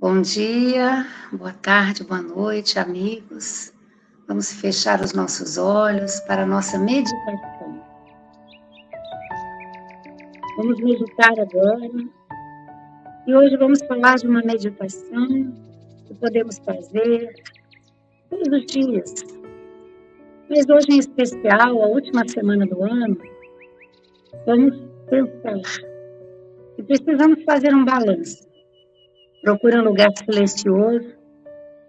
[0.00, 3.70] Bom dia, boa tarde, boa noite, amigos.
[4.26, 7.84] Vamos fechar os nossos olhos para a nossa meditação.
[10.56, 11.90] Vamos meditar agora.
[13.26, 15.52] E hoje vamos falar de uma meditação
[16.06, 17.34] que podemos fazer
[18.30, 19.14] todos os dias.
[20.48, 23.18] Mas hoje, em especial, a última semana do ano,
[24.46, 24.74] vamos
[25.10, 25.60] pensar
[26.74, 28.49] que precisamos fazer um balanço
[29.42, 31.14] Procure um lugar silencioso.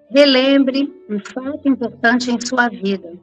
[0.09, 3.13] Relembre um fato importante em sua vida.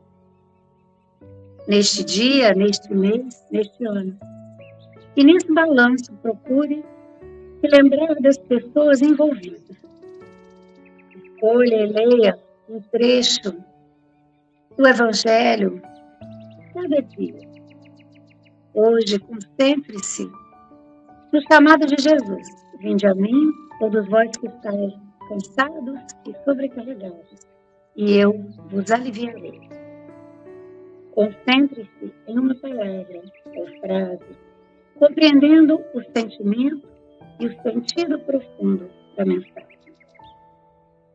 [1.66, 4.18] Neste dia, neste mês, neste ano.
[5.16, 6.84] E nesse balanço, procure
[7.60, 9.76] se lembrar das pessoas envolvidas.
[11.14, 12.38] Escolha e leia
[12.68, 13.54] um trecho
[14.76, 15.80] do Evangelho
[16.74, 17.48] cada dia.
[18.74, 20.30] Hoje, concentre-se
[21.32, 22.46] no chamado de Jesus.
[22.80, 24.94] Vinde a mim todos vós que estáis
[25.28, 27.46] cansados e sobrecarregados,
[27.96, 28.32] e eu
[28.70, 29.68] vos aliviarei.
[31.12, 33.22] Concentre-se em uma palavra
[33.56, 34.36] ou frase,
[34.98, 36.88] compreendendo o sentimento
[37.40, 39.78] e o sentido profundo da mensagem.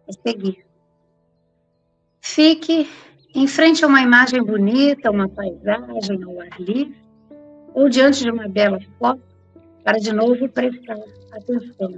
[0.08, 0.66] A seguir,
[2.22, 2.89] fique
[3.36, 6.95] em frente a uma imagem bonita, uma paisagem ao ar livre,
[7.73, 9.23] ou diante de uma bela foto,
[9.84, 11.00] para de novo prestar
[11.31, 11.91] atenção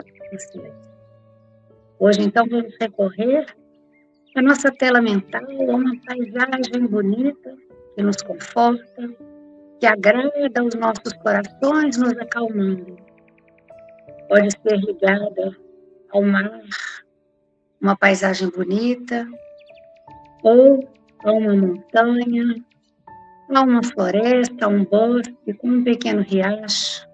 [2.00, 3.46] Hoje, então, vamos recorrer
[4.36, 7.56] à nossa tela mental, a uma paisagem bonita
[7.96, 9.10] que nos conforta,
[9.80, 12.98] que agrada aos nossos corações, nos acalmando.
[14.28, 15.56] Pode ser ligada
[16.12, 16.62] ao mar,
[17.80, 19.28] uma paisagem bonita,
[20.44, 20.88] ou
[21.24, 22.56] a uma montanha,
[23.54, 27.05] a uma floresta, a um bosque com um pequeno riacho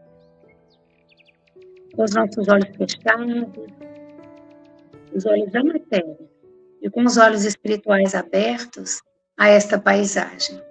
[1.96, 3.50] com os nossos olhos fechados,
[5.14, 6.18] os olhos da matéria,
[6.82, 9.02] e com os olhos espirituais abertos
[9.38, 10.62] a esta paisagem.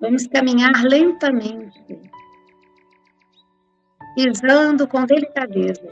[0.00, 2.10] Vamos caminhar lentamente,
[4.14, 5.90] pisando com delicadeza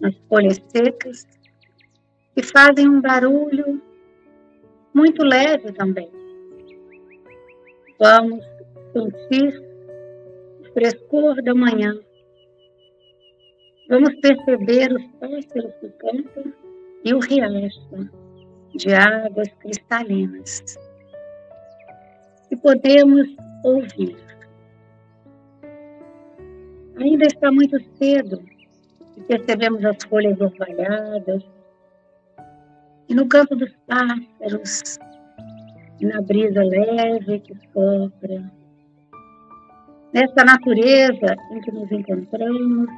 [0.00, 1.26] nas folhas secas,
[2.34, 3.80] que fazem um barulho
[4.92, 6.10] muito leve também.
[8.00, 8.44] Vamos
[8.92, 9.71] sentir
[10.72, 11.94] frescor da manhã.
[13.88, 16.52] Vamos perceber os pássaros que cantam
[17.04, 18.10] e o riacho
[18.74, 20.78] de águas cristalinas.
[22.50, 23.28] E podemos
[23.64, 24.16] ouvir.
[26.96, 28.42] Ainda está muito cedo
[29.16, 31.42] e percebemos as folhas orvalhadas
[33.08, 34.98] e no canto dos pássaros
[36.00, 38.61] e na brisa leve que sopra
[40.12, 42.88] nessa natureza em que nos encontramos,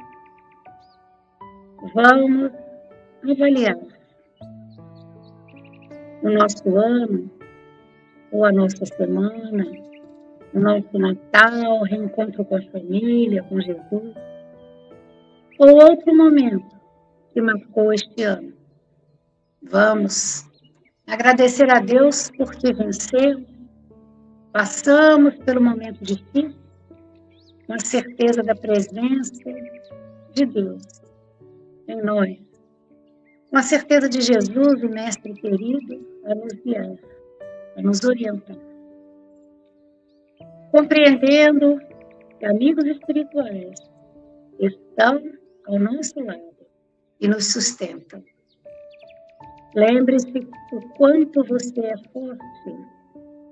[1.93, 2.51] vamos
[3.23, 3.77] avaliar
[6.21, 7.29] o nosso ano,
[8.31, 9.65] ou a nossa semana,
[10.53, 14.15] o nosso Natal, reencontro com a família, com Jesus,
[15.59, 16.75] ou outro momento
[17.33, 18.53] que marcou este ano.
[19.61, 20.45] Vamos
[21.07, 23.45] agradecer a Deus porque vencemos,
[24.51, 26.64] passamos pelo momento difícil,
[27.65, 29.43] com a certeza da presença
[30.33, 30.83] de Deus
[31.87, 32.37] em nós,
[33.49, 36.95] com a certeza de Jesus, o Mestre querido, a nos guiar,
[37.77, 38.57] a nos orientar.
[40.71, 41.79] Compreendendo
[42.39, 43.75] que amigos espirituais
[44.59, 45.21] estão
[45.67, 46.55] ao nosso lado
[47.21, 48.23] e nos sustentam.
[49.75, 52.95] Lembre-se o quanto você é forte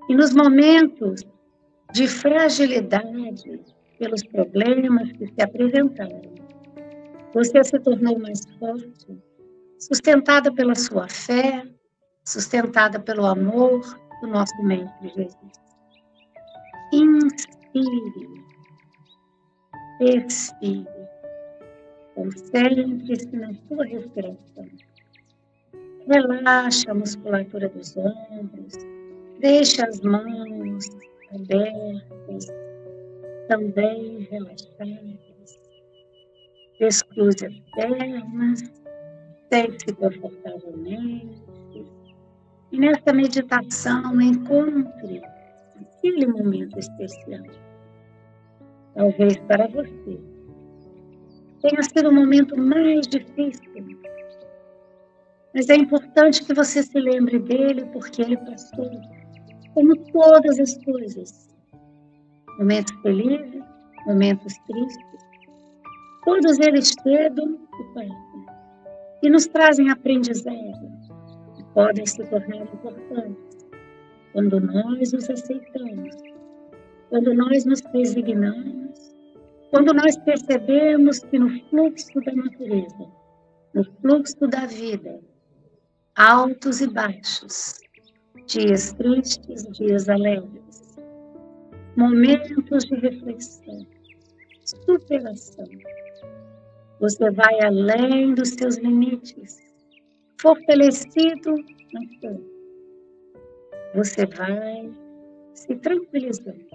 [0.08, 1.22] e nos momentos
[1.92, 3.60] de fragilidade,
[3.98, 6.22] pelos problemas que se apresentaram.
[7.34, 9.18] Você se tornou mais forte,
[9.78, 11.66] sustentada pela sua fé,
[12.24, 13.80] sustentada pelo amor
[14.20, 15.52] do nosso Mestre Jesus.
[16.92, 18.44] Inspire,
[20.00, 20.86] expire,
[22.14, 24.68] concentre-se na sua respiração.
[26.06, 28.74] Relaxa a musculatura dos ombros,
[29.40, 30.84] deixe as mãos
[31.34, 32.46] abertas,
[33.48, 35.60] também relaxadas.
[36.78, 38.60] Descruze as pernas,
[39.52, 41.44] sente-se confortavelmente.
[42.72, 45.22] E nessa meditação, encontre
[45.80, 47.44] aquele momento especial.
[48.94, 50.20] Talvez para você
[51.62, 53.72] tenha sido o momento mais difícil.
[55.54, 58.90] Mas é importante que você se lembre dele porque ele passou,
[59.72, 61.48] como todas as coisas,
[62.58, 63.62] momentos felizes,
[64.06, 65.24] momentos tristes.
[66.24, 68.46] Todos eles cedo que passam
[69.22, 70.90] e nos trazem aprendizado
[71.58, 73.66] e podem se tornar importantes
[74.32, 76.16] quando nós os aceitamos,
[77.08, 79.14] quando nós nos resignamos,
[79.70, 83.08] quando nós percebemos que no fluxo da natureza,
[83.74, 85.20] no fluxo da vida,
[86.16, 87.80] altos e baixos,
[88.46, 90.63] dias tristes, dias alegres,
[91.96, 93.86] momentos de reflexão,
[94.64, 95.66] superação.
[97.00, 99.58] Você vai além dos seus limites,
[100.40, 101.54] fortalecido
[101.92, 102.36] na fé.
[103.94, 104.90] Você vai
[105.54, 106.66] se tranquilizando.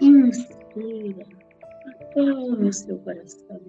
[0.00, 1.26] Inspira,
[1.86, 3.60] acalme o seu coração.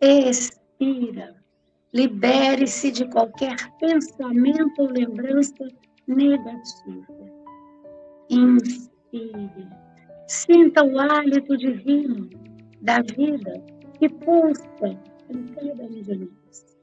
[0.00, 1.34] Expira,
[1.92, 5.68] libere-se de qualquer pensamento ou lembrança
[6.06, 7.06] negativa.
[9.16, 9.68] Inspire.
[10.26, 12.28] Sinta o hálito divino
[12.82, 13.62] da vida
[13.98, 14.98] que pulsa
[15.30, 16.76] em cada um de nós.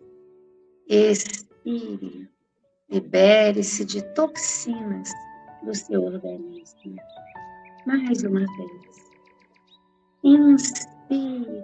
[0.88, 2.30] Expire.
[2.90, 5.10] Libere-se de toxinas
[5.64, 6.96] do seu organismo.
[7.86, 9.12] Mais uma vez.
[10.24, 11.64] Inspire.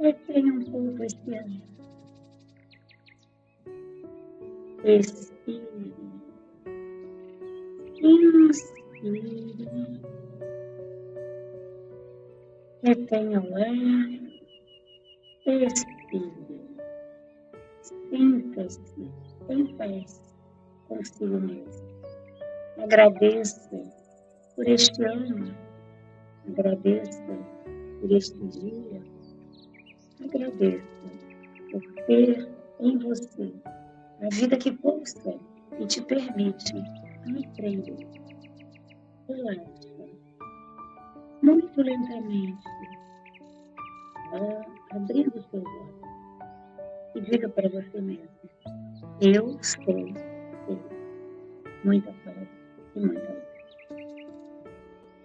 [0.00, 1.46] Retém um pouco esse ar.
[4.84, 5.94] Expire.
[8.02, 8.83] Inspire.
[12.82, 13.68] Retenha o ar.
[15.46, 16.32] Expire.
[17.82, 19.10] Sinta-se
[19.50, 20.22] em paz
[20.88, 21.86] consigo mesmo.
[22.82, 23.78] Agradeça
[24.56, 25.54] por este ano.
[26.48, 27.38] Agradeça
[28.00, 29.02] por este dia.
[30.24, 30.82] Agradeça
[31.70, 32.48] por ter
[32.80, 33.52] em você
[34.22, 35.34] a vida que pulsa
[35.78, 36.72] e te permite
[37.52, 38.23] aprender.
[39.28, 39.94] Relaxa.
[41.42, 42.64] Muito lentamente.
[44.90, 45.94] abrindo os seus olhos.
[47.14, 48.28] E diga para você mesmo.
[49.20, 50.18] Eu estou feliz.
[51.84, 52.48] Muita paz
[52.96, 53.44] e muita luz.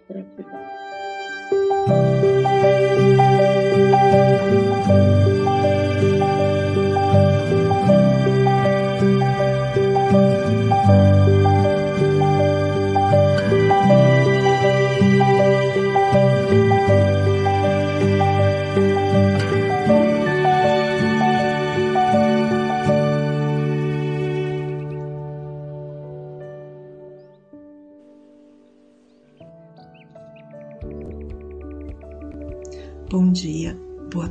[0.08, 0.60] Gratidão.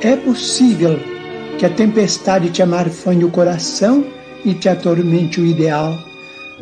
[0.00, 0.98] é possível
[1.58, 4.04] que a tempestade te amarfanhe o coração
[4.44, 5.98] e te atormente o ideal,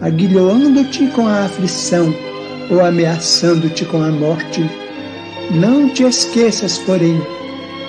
[0.00, 2.14] aguilhoando-te com a aflição
[2.70, 4.62] ou ameaçando-te com a morte.
[5.50, 7.20] Não te esqueças, porém,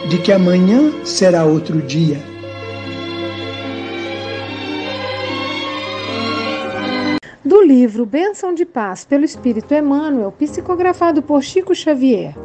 [0.10, 2.22] de que amanhã será outro dia.
[7.44, 12.36] Do livro Bênção de Paz pelo Espírito Emmanuel, psicografado por Chico Xavier.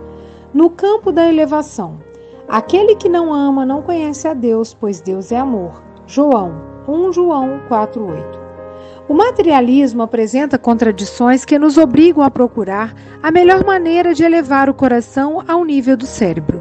[0.54, 2.11] No campo da elevação.
[2.52, 5.82] Aquele que não ama não conhece a Deus, pois Deus é amor.
[6.06, 6.52] João
[6.86, 8.38] 1 João 4:8.
[9.08, 14.74] O materialismo apresenta contradições que nos obrigam a procurar a melhor maneira de elevar o
[14.74, 16.60] coração ao nível do cérebro.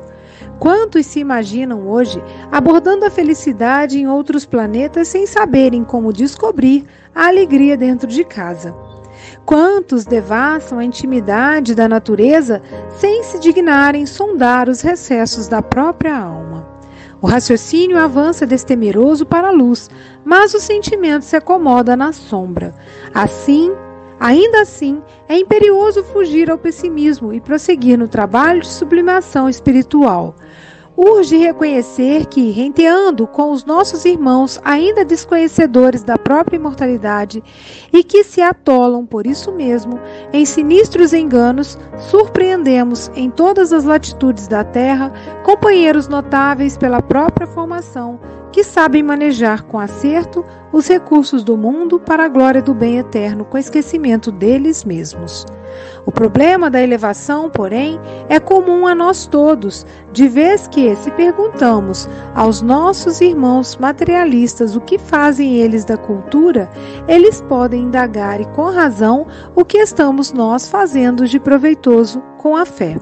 [0.60, 7.28] Quantos se imaginam hoje abordando a felicidade em outros planetas sem saberem como descobrir a
[7.28, 8.74] alegria dentro de casa?
[9.46, 12.62] Quantos devassam a intimidade da natureza
[12.98, 16.68] sem se dignarem sondar os recessos da própria alma?
[17.22, 19.90] O raciocínio avança destemeroso para a luz,
[20.26, 22.74] mas o sentimento se acomoda na sombra.
[23.14, 23.72] Assim,
[24.20, 30.36] ainda assim, é imperioso fugir ao pessimismo e prosseguir no trabalho de sublimação espiritual.
[30.96, 37.42] Urge reconhecer que, renteando com os nossos irmãos ainda desconhecedores da própria imortalidade
[37.94, 40.00] e que se atolam por isso mesmo
[40.34, 41.78] em sinistros enganos,
[42.10, 45.12] surpreendemos em todas as latitudes da terra
[45.44, 48.20] companheiros notáveis pela própria formação
[48.52, 53.46] que sabem manejar com acerto os recursos do mundo para a glória do bem eterno,
[53.46, 55.46] com esquecimento deles mesmos.
[56.06, 62.10] O problema da elevação, porém, é comum a nós todos, de vez que, se perguntamos
[62.36, 66.70] aos nossos irmãos materialistas o que fazem eles da cultura,
[67.08, 72.66] eles podem indagar e com razão o que estamos nós fazendo de proveitoso com a
[72.66, 72.98] fé.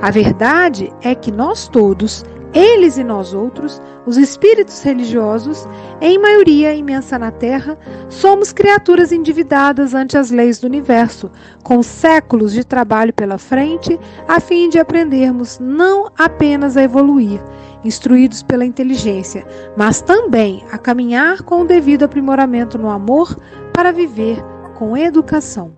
[0.00, 5.66] A verdade é que nós todos, eles e nós outros, os espíritos religiosos,
[6.00, 7.78] em maioria imensa na Terra,
[8.08, 11.30] somos criaturas endividadas ante as leis do universo,
[11.62, 17.40] com séculos de trabalho pela frente, a fim de aprendermos não apenas a evoluir,
[17.84, 23.38] instruídos pela inteligência, mas também a caminhar com o devido aprimoramento no amor
[23.72, 24.42] para viver
[24.76, 25.72] com educação.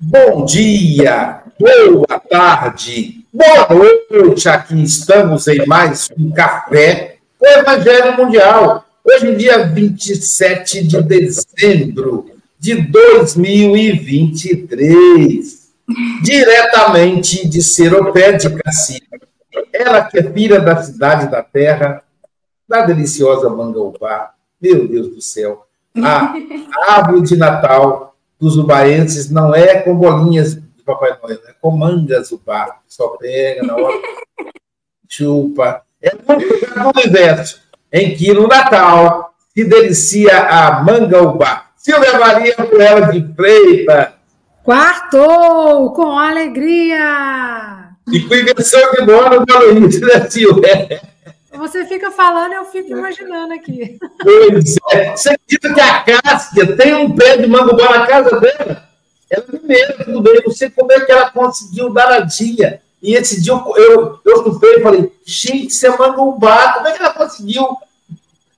[0.00, 4.48] Bom dia, boa tarde, boa noite.
[4.48, 8.84] Aqui estamos em mais um café com o Evangelho Mundial.
[9.04, 15.68] Hoje, dia 27 de dezembro de 2023,
[16.22, 19.08] diretamente de Seropé de Cacique.
[19.72, 22.04] Ela que é filha da cidade da terra,
[22.68, 24.30] da deliciosa Mangaubá.
[24.62, 25.66] Meu Deus do céu.
[25.96, 26.34] A
[26.86, 28.07] árvore de Natal
[28.40, 32.78] dos ubaenses não é com bolinhas de Papai Noel, é com mangas ubá.
[32.86, 34.00] Só pega na hora,
[35.08, 35.82] chupa.
[36.00, 37.60] É do universo
[37.92, 41.66] em que no Natal se delicia a manga ubá.
[41.76, 44.14] Silvia Maria por ela de Freita.
[44.62, 47.88] Quartou com alegria!
[48.12, 51.00] E com invenção de nome do Aloysio, né, Silvia?
[51.58, 53.98] Você fica falando, eu fico imaginando aqui.
[54.22, 55.10] Pois é.
[55.10, 58.88] Você acredita que a Cássia tem um pé de mangobá na casa dela?
[59.28, 60.40] Ela é mineira, tudo bem.
[60.46, 62.80] Não sei como é que ela conseguiu danadinha.
[63.02, 66.74] E esse dia eu, eu, eu e falei, gente, isso é mangobá.
[66.74, 67.76] Como é que ela conseguiu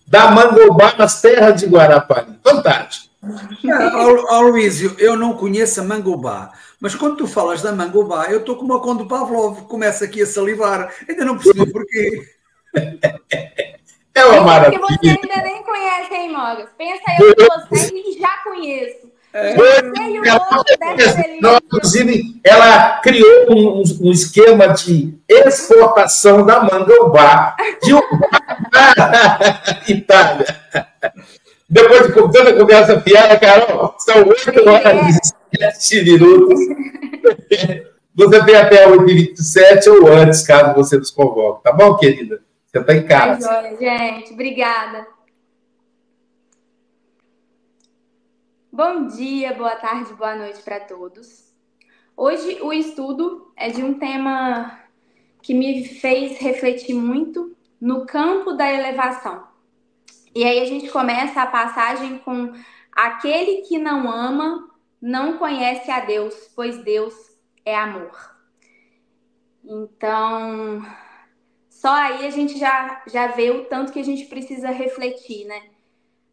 [0.07, 2.38] dar mangobá nas terras de Guarapari?
[2.45, 3.11] Fantástico.
[4.28, 8.64] Aloysio, eu não conheço a mangobá, mas quando tu falas da mangobá, eu estou com
[8.64, 12.39] uma conta do Pavlov, começa aqui a salivar, ainda não percebi porquê.
[14.12, 14.81] É uma maravilha.
[14.81, 16.69] Porque você ainda nem conhece, hein, Mogas?
[16.77, 19.11] Pensa eu que você e já conheço.
[19.33, 19.55] É.
[21.41, 26.93] Não, inclusive, ela criou um, um, esquema de exportação da manga
[27.81, 27.93] de
[29.95, 30.47] Itália.
[31.69, 35.17] Depois de tanta conversa piada, Carol, são 8 horas
[35.53, 36.59] e 7 minutos.
[38.17, 41.62] Você tem até 8h27 ou antes, caso você nos convoque.
[41.62, 42.43] Tá bom, querida?
[42.71, 43.50] Você está em casa.
[43.50, 45.05] Ai, gente, obrigada.
[48.73, 51.53] Bom dia, boa tarde, boa noite para todos.
[52.17, 54.79] Hoje o estudo é de um tema
[55.43, 59.49] que me fez refletir muito no campo da elevação.
[60.33, 62.53] E aí a gente começa a passagem com
[62.93, 64.71] aquele que não ama
[65.03, 67.15] não conhece a Deus, pois Deus
[67.65, 68.37] é amor.
[69.65, 70.83] Então,
[71.80, 75.62] só aí a gente já, já vê o tanto que a gente precisa refletir, né?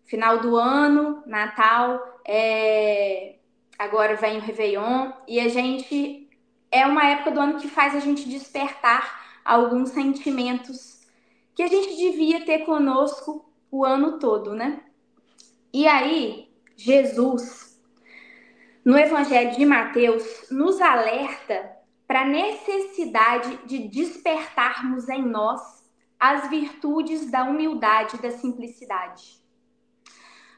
[0.04, 3.36] Final do ano, Natal, é...
[3.80, 6.30] agora vem o Réveillon, e a gente.
[6.70, 11.08] É uma época do ano que faz a gente despertar alguns sentimentos
[11.56, 14.82] que a gente devia ter conosco o ano todo, né?
[15.74, 17.82] E aí, Jesus,
[18.84, 21.77] no Evangelho de Mateus, nos alerta
[22.08, 25.62] para a necessidade de despertarmos em nós
[26.20, 29.40] as virtudes da humildade e da simplicidade.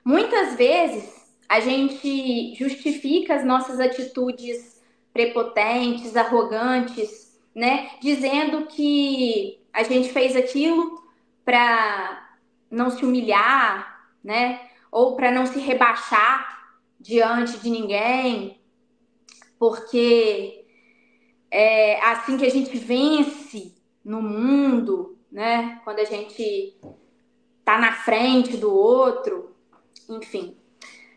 [0.06, 4.80] Muitas vezes a gente justifica as nossas atitudes
[5.12, 11.04] prepotentes, arrogantes, né, dizendo que a gente fez aquilo
[11.44, 12.30] para
[12.70, 18.62] não se humilhar, né, ou para não se rebaixar diante de ninguém,
[19.58, 20.59] porque
[21.52, 25.82] é assim que a gente vence no mundo, né?
[25.84, 26.78] Quando a gente
[27.64, 29.56] tá na frente do outro,
[30.10, 30.58] enfim.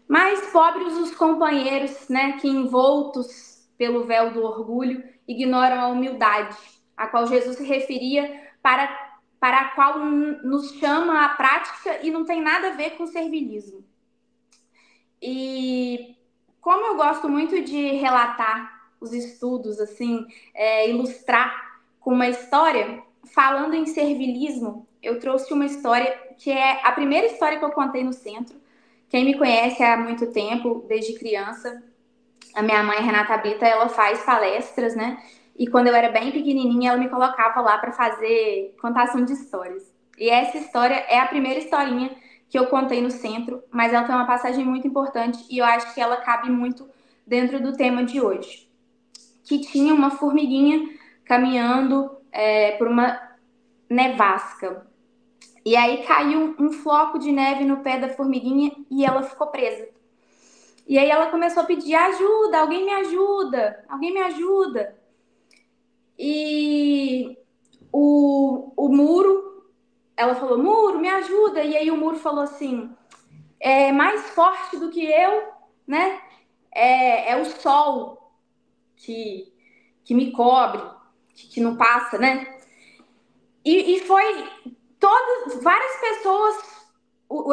[0.09, 6.57] Mas pobres os companheiros, né, que envoltos pelo véu do orgulho ignoram a humildade,
[6.97, 9.11] a qual Jesus se referia para
[9.41, 13.85] para a qual nos chama a prática e não tem nada a ver com servilismo.
[15.21, 16.17] E
[16.61, 23.03] como eu gosto muito de relatar os estudos, assim, é, ilustrar com uma história,
[23.35, 28.05] falando em servilismo, eu trouxe uma história que é a primeira história que eu contei
[28.05, 28.57] no centro.
[29.09, 31.83] Quem me conhece há muito tempo, desde criança,
[32.55, 35.23] a minha mãe, Renata Bita, ela faz palestras, né?
[35.57, 39.93] E quando eu era bem pequenininha, ela me colocava lá para fazer contação de histórias.
[40.19, 42.11] E essa história é a primeira historinha
[42.49, 45.95] que eu contei no centro, mas ela tem uma passagem muito importante e eu acho
[45.95, 46.89] que ela cabe muito
[47.27, 48.72] dentro do tema de hoje.
[49.45, 53.21] Que tinha uma formiguinha caminhando é, por uma
[53.89, 54.87] nevasca.
[55.65, 59.89] E aí caiu um floco de neve no pé da formiguinha e ela ficou presa.
[60.87, 64.97] E aí ela começou a pedir ajuda, alguém me ajuda, alguém me ajuda.
[66.19, 67.39] E
[67.93, 69.65] o, o muro,
[70.17, 71.63] ela falou, muro, me ajuda.
[71.63, 72.91] E aí o muro falou assim,
[73.61, 75.45] é mais forte do que eu,
[75.87, 76.21] né?
[76.75, 78.22] É, é o sol
[79.05, 79.53] que,
[80.05, 80.83] que me cobre,
[81.35, 82.59] que, que não passa, né?
[83.65, 84.49] E, e foi
[84.99, 86.85] todas, várias pessoas,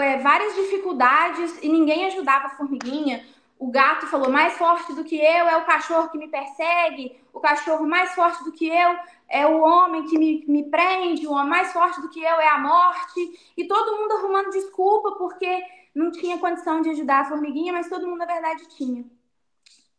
[0.01, 3.23] é, várias dificuldades e ninguém ajudava a formiguinha
[3.59, 7.41] o gato falou mais forte do que eu é o cachorro que me persegue, o
[7.41, 11.49] cachorro mais forte do que eu é o homem que me, me prende, o homem
[11.49, 15.61] mais forte do que eu é a morte, e todo mundo arrumando desculpa porque
[15.93, 19.03] não tinha condição de ajudar a formiguinha, mas todo mundo na verdade tinha.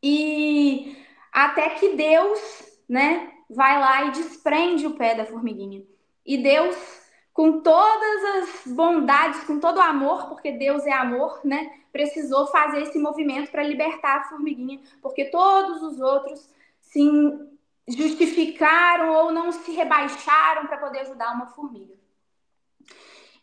[0.02, 0.96] E
[1.32, 2.40] até que Deus,
[2.88, 5.82] né, vai lá e desprende o pé da formiguinha.
[6.24, 6.76] E Deus,
[7.32, 11.80] com todas as bondades, com todo o amor, porque Deus é amor, né?
[11.92, 16.48] precisou fazer esse movimento para libertar a formiguinha, porque todos os outros
[16.80, 17.02] se
[17.88, 21.94] justificaram ou não se rebaixaram para poder ajudar uma formiga.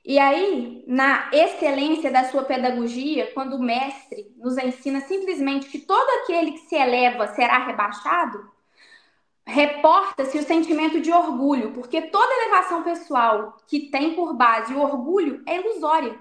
[0.10, 6.10] E aí, na excelência da sua pedagogia, quando o mestre nos ensina simplesmente que todo
[6.22, 8.50] aquele que se eleva será rebaixado,
[9.46, 15.44] reporta-se o sentimento de orgulho, porque toda elevação pessoal que tem por base o orgulho
[15.46, 16.18] é ilusória.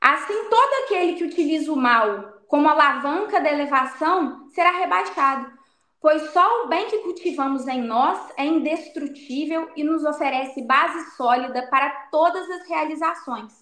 [0.00, 5.56] Assim, todo aquele que utiliza o mal como alavanca da elevação será rebaixado,
[6.00, 11.66] pois só o bem que cultivamos em nós é indestrutível e nos oferece base sólida
[11.68, 13.52] para todas as realizações.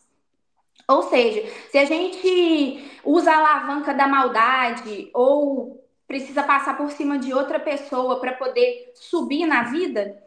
[0.88, 7.18] Ou seja, se a gente usa a alavanca da maldade ou precisa passar por cima
[7.18, 10.22] de outra pessoa para poder subir na vida,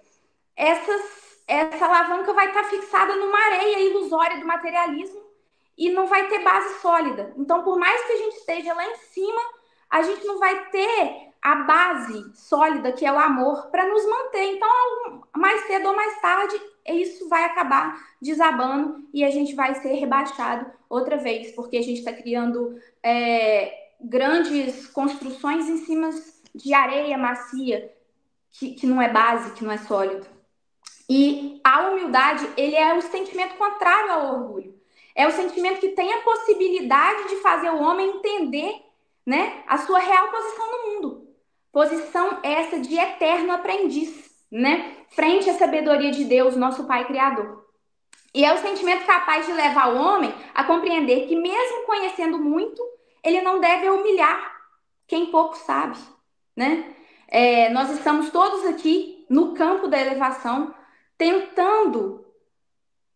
[0.56, 5.22] essas, essa alavanca vai estar fixada numa areia ilusória do materialismo
[5.78, 7.34] e não vai ter base sólida.
[7.38, 9.42] Então, por mais que a gente esteja lá em cima,
[9.90, 14.56] a gente não vai ter a base sólida, que é o amor, para nos manter.
[14.56, 14.70] Então,
[15.36, 20.66] mais cedo ou mais tarde, isso vai acabar desabando e a gente vai ser rebaixado
[20.90, 26.10] outra vez, porque a gente está criando é, grandes construções em cima
[26.54, 27.94] de areia macia,
[28.52, 30.26] que, que não é base, que não é sólido.
[31.10, 34.80] E a humildade, ele é o sentimento contrário ao orgulho.
[35.16, 38.82] É o sentimento que tem a possibilidade de fazer o homem entender
[39.26, 41.19] né, a sua real posição no mundo.
[41.72, 44.98] Posição essa de eterno aprendiz, né?
[45.10, 47.66] Frente à sabedoria de Deus, nosso Pai Criador.
[48.34, 52.82] E é o sentimento capaz de levar o homem a compreender que, mesmo conhecendo muito,
[53.24, 54.60] ele não deve humilhar
[55.08, 55.98] quem pouco sabe,
[56.56, 56.96] né?
[57.28, 60.74] É, nós estamos todos aqui no campo da elevação,
[61.18, 62.26] tentando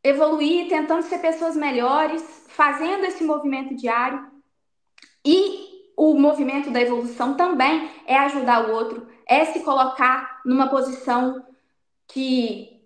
[0.03, 4.31] evoluir, tentando ser pessoas melhores, fazendo esse movimento diário.
[5.25, 11.45] E o movimento da evolução também é ajudar o outro, é se colocar numa posição
[12.07, 12.81] que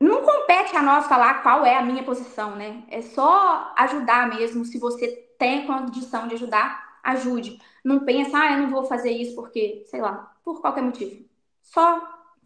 [0.00, 2.82] não compete a nós falar qual é a minha posição, né?
[2.88, 4.64] É só ajudar mesmo.
[4.64, 7.60] Se você tem condição de ajudar, ajude.
[7.84, 11.24] Não pensa, ah, eu não vou fazer isso porque, sei lá, por qualquer motivo.
[11.62, 12.00] só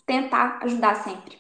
[0.07, 1.39] tentar ajudar sempre.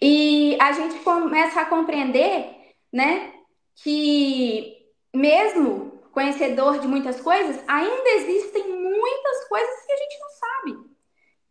[0.00, 3.32] E a gente começa a compreender, né,
[3.76, 4.76] que
[5.14, 10.90] mesmo conhecedor de muitas coisas, ainda existem muitas coisas que a gente não sabe.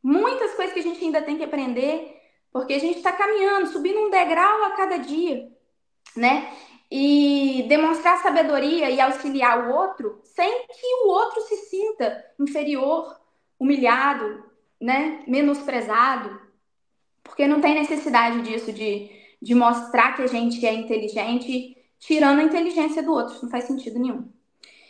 [0.03, 3.97] Muitas coisas que a gente ainda tem que aprender, porque a gente está caminhando, subindo
[3.97, 5.49] um degrau a cada dia,
[6.17, 6.53] né?
[6.91, 13.17] E demonstrar sabedoria e auxiliar o outro sem que o outro se sinta inferior,
[13.57, 14.43] humilhado,
[14.81, 15.23] né?
[15.25, 16.41] Menosprezado.
[17.23, 19.09] Porque não tem necessidade disso, de,
[19.41, 23.33] de mostrar que a gente é inteligente, tirando a inteligência do outro.
[23.33, 24.36] Isso não faz sentido nenhum.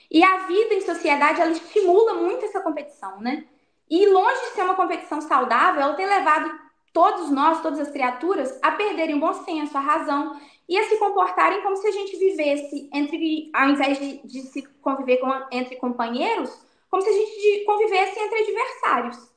[0.09, 3.45] E a vida em sociedade, ela estimula muito essa competição, né?
[3.89, 6.51] E longe de ser uma competição saudável, ela tem levado
[6.93, 10.97] todos nós, todas as criaturas, a perderem o bom senso, a razão e a se
[10.97, 15.77] comportarem como se a gente vivesse entre, ao invés de, de se conviver com, entre
[15.77, 16.51] companheiros,
[16.89, 19.31] como se a gente convivesse entre adversários.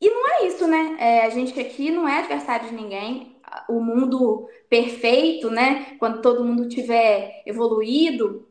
[0.00, 0.96] E não é isso, né?
[0.98, 3.36] É, a gente aqui não é adversário de ninguém.
[3.68, 5.96] O mundo perfeito, né?
[5.98, 8.48] Quando todo mundo tiver evoluído,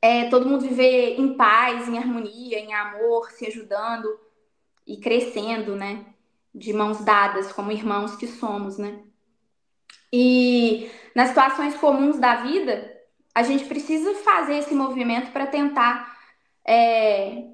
[0.00, 4.08] é, todo mundo viver em paz, em harmonia, em amor, se ajudando
[4.86, 6.06] e crescendo, né?
[6.54, 9.02] De mãos dadas, como irmãos que somos, né?
[10.12, 12.96] E nas situações comuns da vida,
[13.34, 16.16] a gente precisa fazer esse movimento para tentar
[16.64, 17.44] é,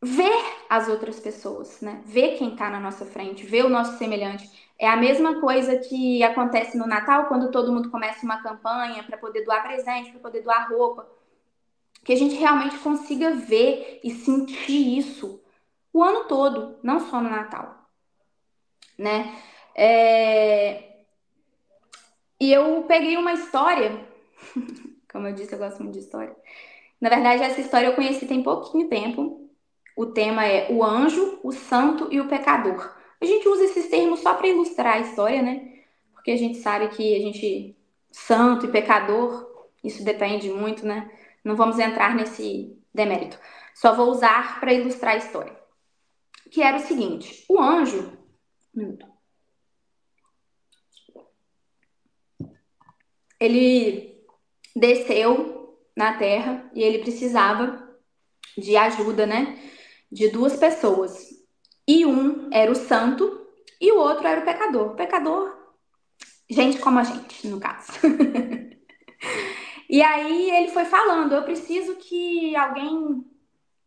[0.00, 0.32] ver
[0.68, 2.00] as outras pessoas, né?
[2.04, 4.48] Ver quem está na nossa frente, ver o nosso semelhante.
[4.78, 9.18] É a mesma coisa que acontece no Natal, quando todo mundo começa uma campanha para
[9.18, 11.06] poder doar presente, para poder doar roupa
[12.04, 15.42] que a gente realmente consiga ver e sentir isso
[15.92, 17.88] o ano todo, não só no Natal,
[18.98, 19.34] né?
[19.74, 20.92] É...
[22.40, 24.04] E eu peguei uma história,
[25.10, 26.36] como eu disse, eu gosto muito de história.
[27.00, 29.48] Na verdade, essa história eu conheci tem pouquinho tempo.
[29.96, 32.92] O tema é o anjo, o santo e o pecador.
[33.20, 35.78] A gente usa esses termos só para ilustrar a história, né?
[36.12, 37.76] Porque a gente sabe que a gente
[38.10, 41.10] santo e pecador, isso depende muito, né?
[41.44, 43.38] Não vamos entrar nesse demérito.
[43.74, 45.54] Só vou usar para ilustrar a história.
[46.50, 48.12] Que era o seguinte: o anjo.
[53.38, 54.24] Ele
[54.74, 57.84] desceu na terra e ele precisava
[58.56, 59.58] de ajuda, né?
[60.10, 61.28] De duas pessoas.
[61.86, 63.46] E um era o santo
[63.80, 64.92] e o outro era o pecador.
[64.92, 65.54] O pecador,
[66.48, 67.92] gente como a gente, no caso.
[69.94, 73.24] E aí ele foi falando: eu preciso que alguém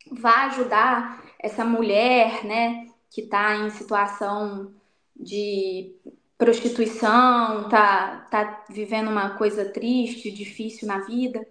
[0.10, 4.74] vá ajudar essa mulher, né, que está em situação
[5.14, 5.94] de
[6.38, 11.46] prostituição, tá, tá vivendo uma coisa triste, difícil na vida.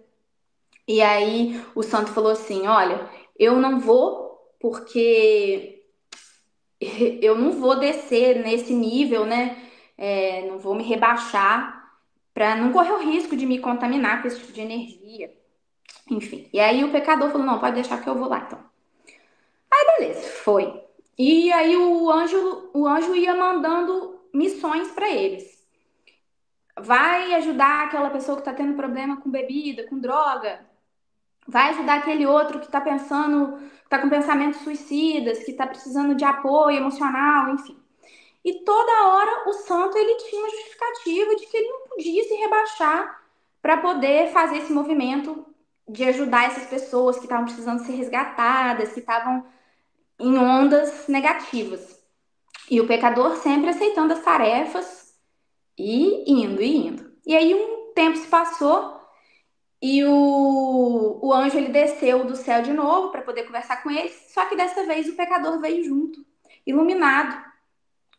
[0.87, 5.83] E aí o santo falou assim: olha, eu não vou porque
[7.21, 9.55] eu não vou descer nesse nível, né?
[9.95, 11.76] É, não vou me rebaixar
[12.37, 15.33] para não correr o risco de me contaminar com esse tipo de energia.
[16.07, 16.47] Enfim.
[16.53, 18.63] E aí o pecador falou: não, pode deixar que eu vou lá então.
[19.73, 20.83] Aí beleza, foi.
[21.17, 25.67] E aí o anjo, o anjo ia mandando missões para eles.
[26.79, 30.63] Vai ajudar aquela pessoa que está tendo problema com bebida, com droga.
[31.47, 36.23] Vai ajudar aquele outro que está pensando, está com pensamentos suicidas, que está precisando de
[36.23, 37.81] apoio emocional, enfim.
[38.47, 42.33] E toda hora o santo ele tinha uma justificativa de que ele não podia se
[42.35, 43.21] rebaixar
[43.61, 45.45] para poder fazer esse movimento
[45.85, 49.45] de ajudar essas pessoas que estavam precisando ser resgatadas, que estavam
[50.17, 52.01] em ondas negativas.
[52.71, 55.13] E o pecador sempre aceitando as tarefas
[55.77, 57.11] e indo e indo.
[57.25, 58.97] E aí um tempo se passou
[59.81, 64.31] e o, o anjo ele desceu do céu de novo para poder conversar com eles,
[64.33, 66.25] só que dessa vez o pecador veio junto,
[66.65, 67.45] iluminado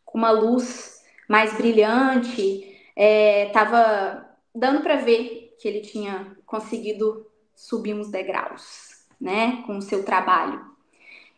[0.09, 4.21] com uma luz mais brilhante, estava é,
[4.55, 10.65] dando para ver que ele tinha conseguido subir uns degraus, né, com o seu trabalho.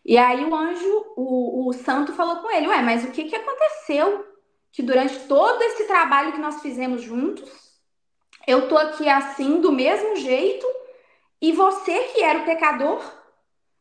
[0.06, 3.36] E aí o anjo, o, o santo falou com ele, ué, mas o que, que
[3.36, 4.26] aconteceu
[4.72, 7.50] que durante todo esse trabalho que nós fizemos juntos,
[8.48, 10.66] eu tô aqui assim, do mesmo jeito,
[11.42, 13.04] e você que era o pecador,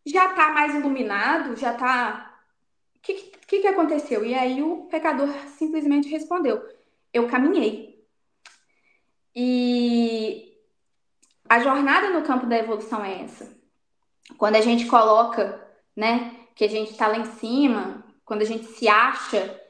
[0.05, 2.27] já tá mais iluminado, já tá
[2.97, 4.25] o que, que, que aconteceu?
[4.25, 6.63] E aí o pecador simplesmente respondeu:
[7.13, 8.07] Eu caminhei.
[9.35, 10.57] E
[11.49, 13.59] a jornada no campo da evolução é essa.
[14.39, 15.61] Quando a gente coloca,
[15.97, 19.61] né, que a gente está lá em cima, quando a gente se acha,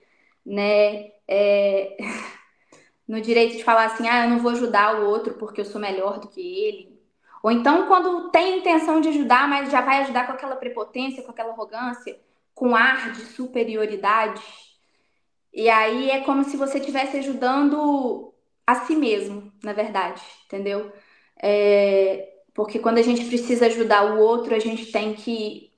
[0.44, 1.96] né, é,
[3.08, 5.80] no direito de falar assim, ah, eu não vou ajudar o outro porque eu sou
[5.80, 7.00] melhor do que ele.
[7.42, 11.30] Ou então quando tem intenção de ajudar, mas já vai ajudar com aquela prepotência, com
[11.30, 12.18] aquela arrogância
[12.60, 14.42] com ar de superioridade.
[15.50, 18.34] E aí é como se você estivesse ajudando
[18.66, 20.92] a si mesmo, na verdade, entendeu?
[21.42, 25.72] É, porque quando a gente precisa ajudar o outro, a gente tem que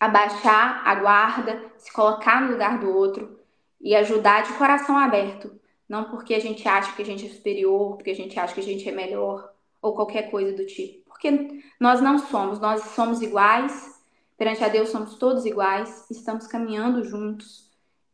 [0.00, 3.38] abaixar a guarda, se colocar no lugar do outro
[3.78, 5.60] e ajudar de coração aberto.
[5.86, 8.60] Não porque a gente acha que a gente é superior, porque a gente acha que
[8.60, 9.52] a gente é melhor
[9.82, 11.10] ou qualquer coisa do tipo.
[11.10, 13.97] Porque nós não somos, nós somos iguais,
[14.38, 17.68] perante a Deus somos todos iguais, estamos caminhando juntos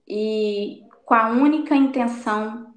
[0.09, 2.75] e com a única intenção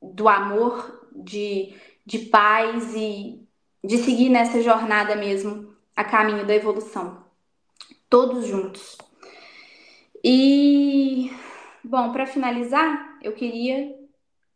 [0.00, 1.74] do amor, de,
[2.06, 3.46] de paz e
[3.82, 7.24] de seguir nessa jornada mesmo a caminho da evolução.
[8.08, 8.96] Todos juntos.
[10.22, 11.32] E,
[11.82, 13.94] bom, para finalizar, eu queria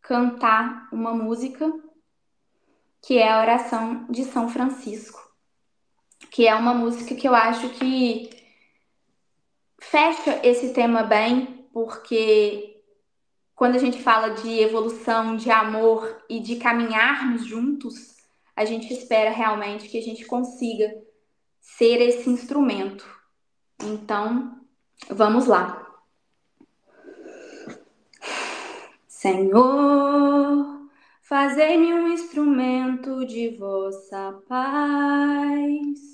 [0.00, 1.72] cantar uma música
[3.02, 5.23] que é a oração de São Francisco,
[6.30, 8.30] que é uma música que eu acho que
[9.80, 12.82] fecha esse tema bem, porque
[13.54, 18.16] quando a gente fala de evolução, de amor e de caminharmos juntos,
[18.56, 20.92] a gente espera realmente que a gente consiga
[21.60, 23.06] ser esse instrumento.
[23.82, 24.60] Então,
[25.08, 25.84] vamos lá.
[29.06, 30.88] Senhor,
[31.22, 36.13] fazei-me um instrumento de vossa paz.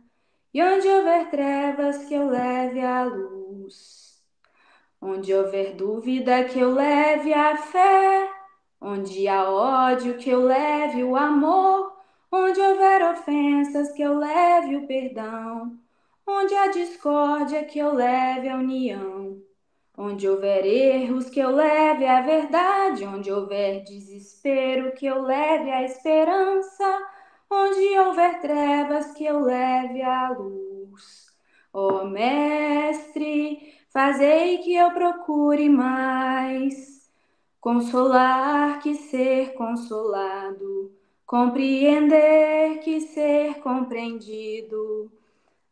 [0.53, 4.21] E onde houver trevas, que eu leve a luz.
[5.01, 8.29] Onde houver dúvida, que eu leve a fé.
[8.81, 11.93] Onde há ódio, que eu leve o amor.
[12.29, 15.79] Onde houver ofensas, que eu leve o perdão.
[16.27, 19.41] Onde há discórdia, que eu leve a união.
[19.97, 23.05] Onde houver erros, que eu leve a verdade.
[23.05, 27.10] Onde houver desespero, que eu leve a esperança.
[27.53, 31.35] Onde houver trevas, que eu leve a luz.
[31.73, 37.11] Ó oh, Mestre, fazei que eu procure mais.
[37.59, 40.93] Consolar que ser consolado,
[41.25, 45.11] compreender que ser compreendido,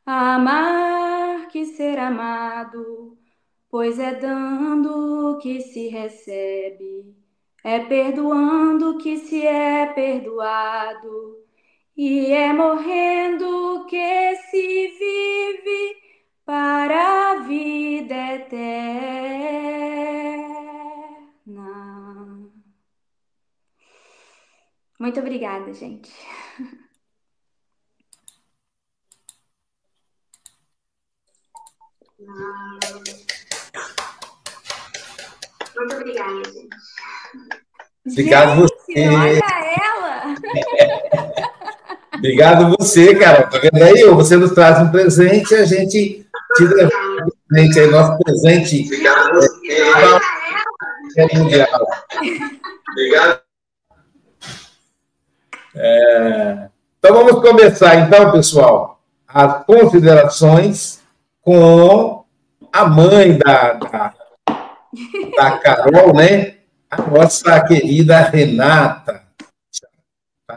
[0.06, 3.18] amar que ser amado,
[3.72, 7.16] pois é dando que se recebe,
[7.64, 11.39] é perdoando que se é perdoado,
[12.02, 15.98] e é morrendo que se vive
[16.46, 18.80] para a vida eterna.
[24.98, 26.10] Muito obrigada, gente.
[35.76, 36.78] Muito obrigada, gente.
[38.06, 39.10] Obrigado gente, você.
[39.10, 39.49] Olha!
[42.20, 43.44] Obrigado você, cara.
[43.44, 44.04] Tá vendo aí?
[44.04, 48.84] Você nos traz um presente, a gente tira um presente aí, nosso presente.
[48.86, 49.58] Obrigado você.
[51.18, 51.88] É, mundial.
[52.92, 53.42] Obrigado.
[55.76, 56.70] É...
[57.00, 61.00] Então vamos começar, então, pessoal, as considerações
[61.42, 62.26] com
[62.72, 64.14] a mãe da, da,
[65.38, 66.56] da Carol, né?
[66.92, 69.29] A nossa querida Renata.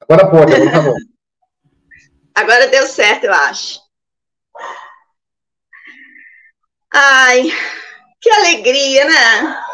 [0.03, 0.95] Agora pode, agora tá bom.
[2.35, 3.82] Agora deu certo, eu acho.
[6.95, 7.51] Ai,
[8.21, 9.65] que alegria, né?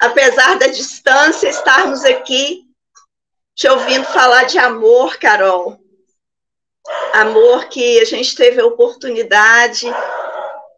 [0.00, 2.64] Apesar da distância, estarmos aqui
[3.54, 5.78] te ouvindo falar de amor, Carol.
[7.12, 9.86] Amor que a gente teve a oportunidade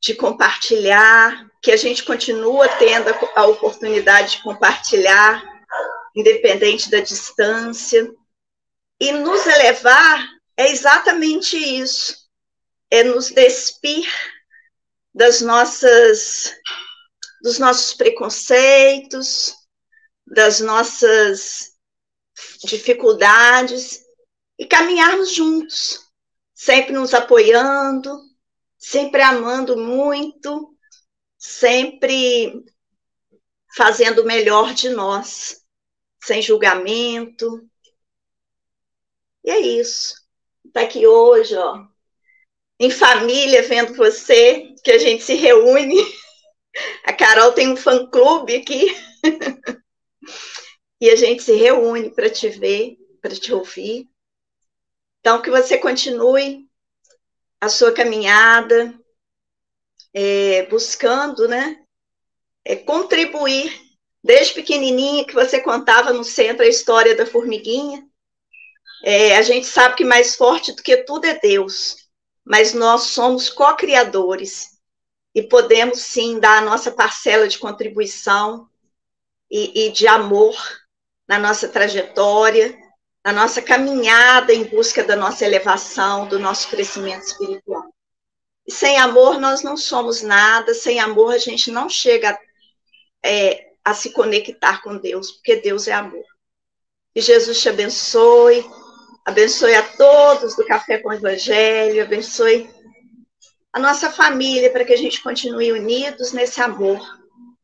[0.02, 5.42] de compartilhar, que a gente continua tendo a oportunidade de compartilhar,
[6.14, 8.06] independente da distância.
[9.00, 10.22] E nos elevar
[10.58, 12.28] é exatamente isso,
[12.90, 14.06] é nos despir
[15.16, 16.54] das nossas
[17.40, 19.54] dos nossos preconceitos,
[20.26, 21.74] das nossas
[22.64, 24.04] dificuldades
[24.58, 26.06] e caminharmos juntos,
[26.52, 28.20] sempre nos apoiando,
[28.76, 30.76] sempre amando muito,
[31.38, 32.64] sempre
[33.74, 35.64] fazendo o melhor de nós,
[36.22, 37.66] sem julgamento.
[39.44, 40.14] E é isso.
[40.64, 41.86] Está aqui hoje, ó,
[42.78, 45.96] em família, vendo você, que a gente se reúne.
[47.04, 48.94] A Carol tem um fã-clube aqui.
[51.00, 54.08] e a gente se reúne para te ver, para te ouvir.
[55.20, 56.66] Então, que você continue
[57.60, 58.94] a sua caminhada,
[60.12, 61.82] é, buscando, né?
[62.64, 63.84] É, contribuir.
[64.22, 68.04] Desde pequenininha que você contava no centro a história da formiguinha,
[69.04, 72.05] é, a gente sabe que mais forte do que tudo é Deus,
[72.46, 74.78] mas nós somos co-criadores
[75.34, 78.70] e podemos sim dar a nossa parcela de contribuição
[79.50, 80.56] e, e de amor
[81.26, 82.78] na nossa trajetória,
[83.24, 87.92] na nossa caminhada em busca da nossa elevação, do nosso crescimento espiritual.
[88.64, 92.38] E sem amor nós não somos nada, sem amor a gente não chega
[93.24, 96.24] é, a se conectar com Deus, porque Deus é amor.
[97.12, 98.64] Que Jesus te abençoe,
[99.26, 102.70] abençoe a todos do Café com o Evangelho, abençoe
[103.72, 106.98] a nossa família, para que a gente continue unidos nesse amor,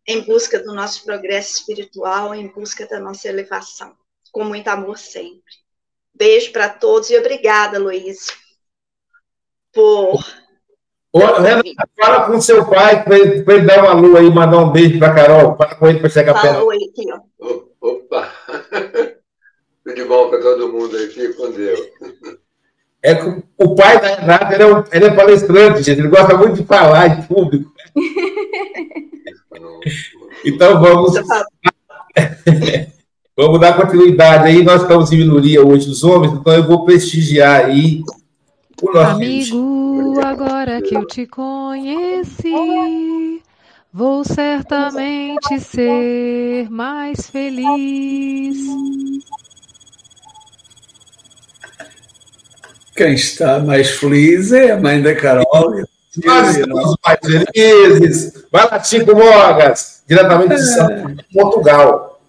[0.07, 3.95] em busca do nosso progresso espiritual, em busca da nossa elevação,
[4.33, 5.41] com muito amor sempre.
[6.13, 8.27] Beijo para todos e obrigada, Luiz,
[9.73, 10.23] por.
[11.15, 11.21] Ô,
[11.99, 15.15] fala com seu pai para ele, ele, dar uma lua aí, mandar um beijo para
[15.15, 15.57] Carol.
[15.57, 16.55] Fala com ele para chegar perto.
[16.55, 17.21] Fala oi aqui, ó.
[17.81, 18.33] Opa!
[19.85, 21.81] Tudo de bom para todo mundo aí, fique com Deus.
[23.03, 25.99] É que o pai da Renata ele é, um, ele é palestrante, gente.
[25.99, 27.73] Ele gosta muito de falar em público.
[30.45, 31.15] então vamos.
[33.37, 34.63] vamos dar continuidade aí.
[34.63, 38.03] Nós estamos em minoria hoje dos homens, então eu vou prestigiar aí
[38.81, 39.17] o nosso.
[39.17, 42.53] Amigo, agora que eu te conheci.
[43.93, 48.57] Vou certamente ser mais feliz.
[52.95, 55.83] Quem está mais feliz é a mãe da Carol.
[56.25, 57.19] Nós estamos mais
[57.55, 58.45] felizes.
[58.53, 62.21] Vai lá, Chico Mogas, diretamente de São Portugal.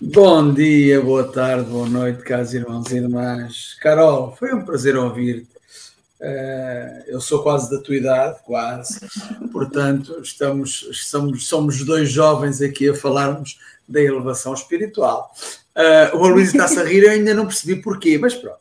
[0.00, 3.76] Bom dia, boa tarde, boa noite, caros irmãos e irmãs.
[3.80, 5.56] Carol, foi um prazer ouvir-te.
[6.20, 8.98] Uh, eu sou quase da tua idade, quase.
[9.52, 13.56] Portanto, estamos, somos, somos dois jovens aqui a falarmos
[13.88, 15.32] da elevação espiritual.
[15.76, 18.58] Uh, o Luís está-se a rir, eu ainda não percebi porquê, mas pronto.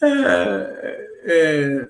[0.00, 1.88] É, é,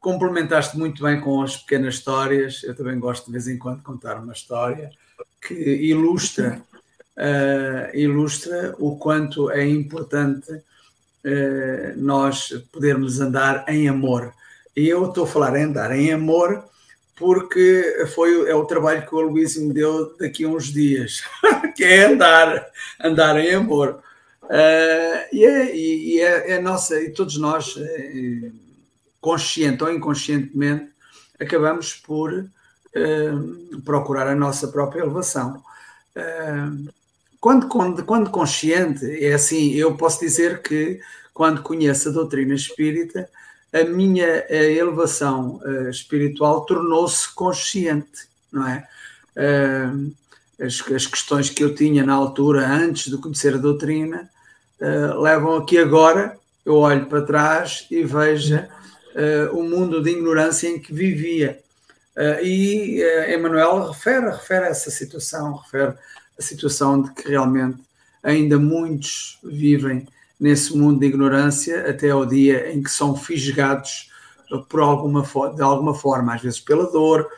[0.00, 2.62] complementaste muito bem com as pequenas histórias.
[2.62, 4.90] Eu também gosto de vez em quando contar uma história
[5.40, 6.62] que ilustra,
[7.16, 10.62] uh, ilustra o quanto é importante uh,
[11.96, 14.32] nós podermos andar em amor.
[14.76, 16.64] E eu estou a falar em andar em amor
[17.16, 21.22] porque foi é o trabalho que o Luís me deu daqui a uns dias,
[21.74, 22.66] que é andar,
[23.02, 24.02] andar em amor.
[24.46, 28.50] Uh, e, é, e é, é, nossa, e todos nós, é,
[29.20, 30.88] consciente ou inconscientemente,
[31.40, 35.62] acabamos por uh, procurar a nossa própria elevação.
[36.16, 36.88] Uh,
[37.40, 41.00] quando, quando, quando consciente, é assim, eu posso dizer que
[41.34, 43.28] quando conheço a doutrina espírita,
[43.72, 45.60] a minha elevação
[45.90, 48.88] espiritual tornou-se consciente, não é?
[50.58, 54.30] As, as, questões que eu tinha na altura, antes de conhecer a doutrina,
[54.80, 58.68] uh, levam a que agora eu olho para trás e veja
[59.14, 61.60] uh, o mundo de ignorância em que vivia.
[62.16, 65.94] Uh, e uh, Emmanuel refere, refere essa situação, refere
[66.38, 67.78] a situação de que realmente
[68.22, 70.06] ainda muitos vivem
[70.38, 74.10] nesse mundo de ignorância até ao dia em que são fisgados
[74.68, 75.22] por alguma
[75.54, 77.28] de alguma forma, às vezes pela dor,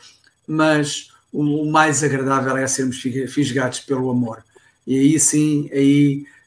[0.47, 4.43] mas o, mais agradável é sermos fisgados pelo amor.
[4.85, 6.38] E aí sim, aí uh,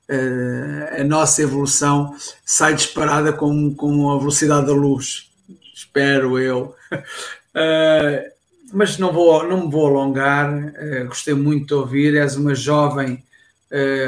[0.99, 5.31] a nossa evolução sai disparada com, com a velocidade da luz,
[5.75, 6.75] espero eu.
[6.93, 8.31] Uh,
[8.73, 13.23] mas não, vou, não me vou alongar, uh, gostei muito de ouvir, és uma jovem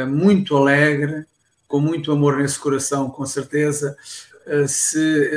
[0.07, 1.25] muito alegre,
[1.67, 3.97] com muito amor nesse coração, com certeza.
[4.69, 5.31] Se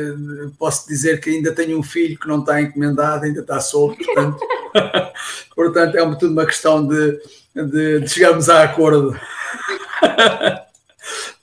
[0.59, 4.45] posso dizer que ainda tenho um filho que não está encomendado, ainda está solto, portanto,
[5.55, 7.21] portanto é tudo uma questão de,
[7.55, 9.17] de, de chegarmos a acordo.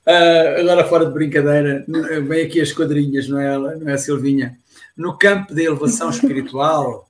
[0.06, 1.84] Uh, agora, fora de brincadeira,
[2.26, 4.58] vem aqui as quadrinhas, não é, não é, Silvinha?
[4.96, 7.08] No campo da elevação espiritual,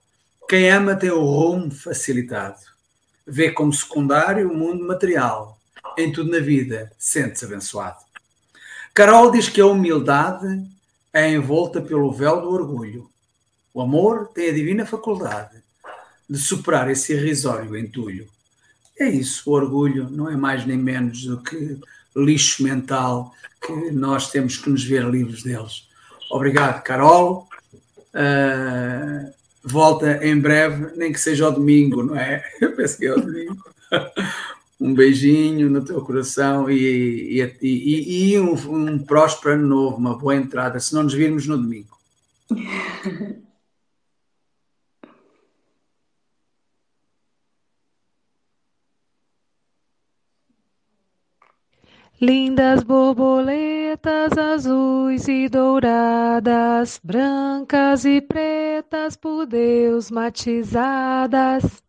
[0.48, 2.58] quem ama tem o rumo facilitado.
[3.26, 5.58] Vê como secundário o mundo material.
[5.96, 7.98] Em tudo na vida, sente-se abençoado.
[8.92, 10.64] Carol diz que a humildade
[11.12, 13.10] é envolta pelo véu do orgulho.
[13.72, 15.62] O amor tem a divina faculdade
[16.28, 18.28] de superar esse irrisório entulho.
[18.98, 21.78] É isso, o orgulho não é mais nem menos do que
[22.16, 25.88] lixo mental que nós temos que nos ver livres deles.
[26.30, 27.48] Obrigado, Carol.
[28.14, 29.32] Uh,
[29.64, 32.44] volta em breve, nem que seja ao domingo, não é?
[32.60, 33.64] Eu penso que é ao domingo.
[34.80, 40.16] um beijinho no teu coração e, e, e, e um, um próspero ano novo, uma
[40.16, 41.98] boa entrada, se não nos virmos no domingo.
[52.20, 61.82] Lindas borboletas azuis e douradas, brancas e pretas por Deus matizadas.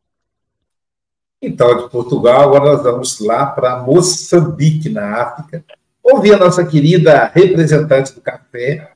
[1.40, 5.64] Então, de Portugal, agora nós vamos lá para Moçambique, na África,
[6.02, 8.94] ouvir a nossa querida representante do café,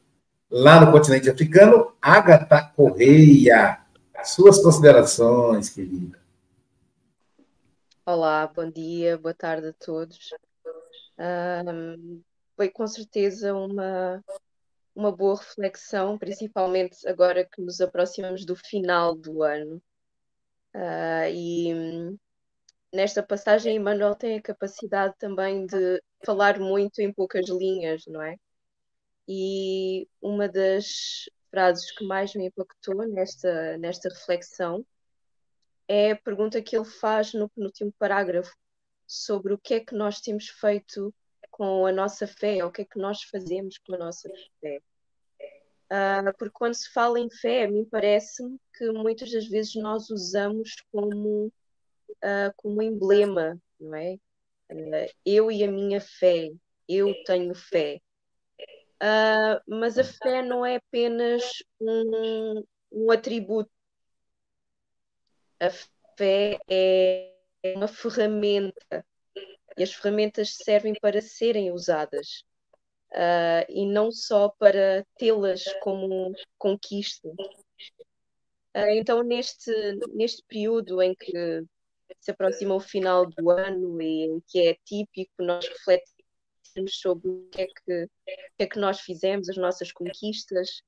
[0.49, 3.81] lá no continente africano, Agatha Correia.
[4.23, 6.17] Suas considerações, querida.
[8.03, 10.33] Olá, bom dia, boa tarde a todos.
[12.55, 14.23] Foi com certeza uma,
[14.95, 19.81] uma boa reflexão, principalmente agora que nos aproximamos do final do ano.
[20.75, 22.17] Uh, e hum,
[22.93, 28.35] nesta passagem, Emmanuel tem a capacidade também de falar muito em poucas linhas, não é?
[29.27, 34.85] E uma das frases que mais me impactou nesta, nesta reflexão
[35.87, 38.55] é a pergunta que ele faz no penúltimo parágrafo,
[39.09, 41.11] sobre o que é que nós temos feito
[41.49, 44.29] com a nossa fé, ou o que é que nós fazemos com a nossa
[44.61, 44.79] fé.
[45.91, 50.11] Uh, porque quando se fala em fé, a mim parece-me que muitas das vezes nós
[50.11, 54.13] usamos como, uh, como emblema, não é?
[54.71, 56.51] Uh, eu e a minha fé,
[56.87, 57.99] eu tenho fé.
[59.67, 63.71] mas a fé não é apenas um, um atributo.
[65.59, 65.71] A
[66.15, 69.05] fé é é uma ferramenta
[69.77, 72.43] e as ferramentas servem para serem usadas
[73.13, 77.29] uh, e não só para tê-las como conquista.
[78.75, 79.71] Uh, então, neste,
[80.13, 81.63] neste período em que
[82.19, 87.49] se aproxima o final do ano e em que é típico nós refletirmos sobre o
[87.49, 88.09] que é que, o
[88.57, 90.81] que, é que nós fizemos, as nossas conquistas,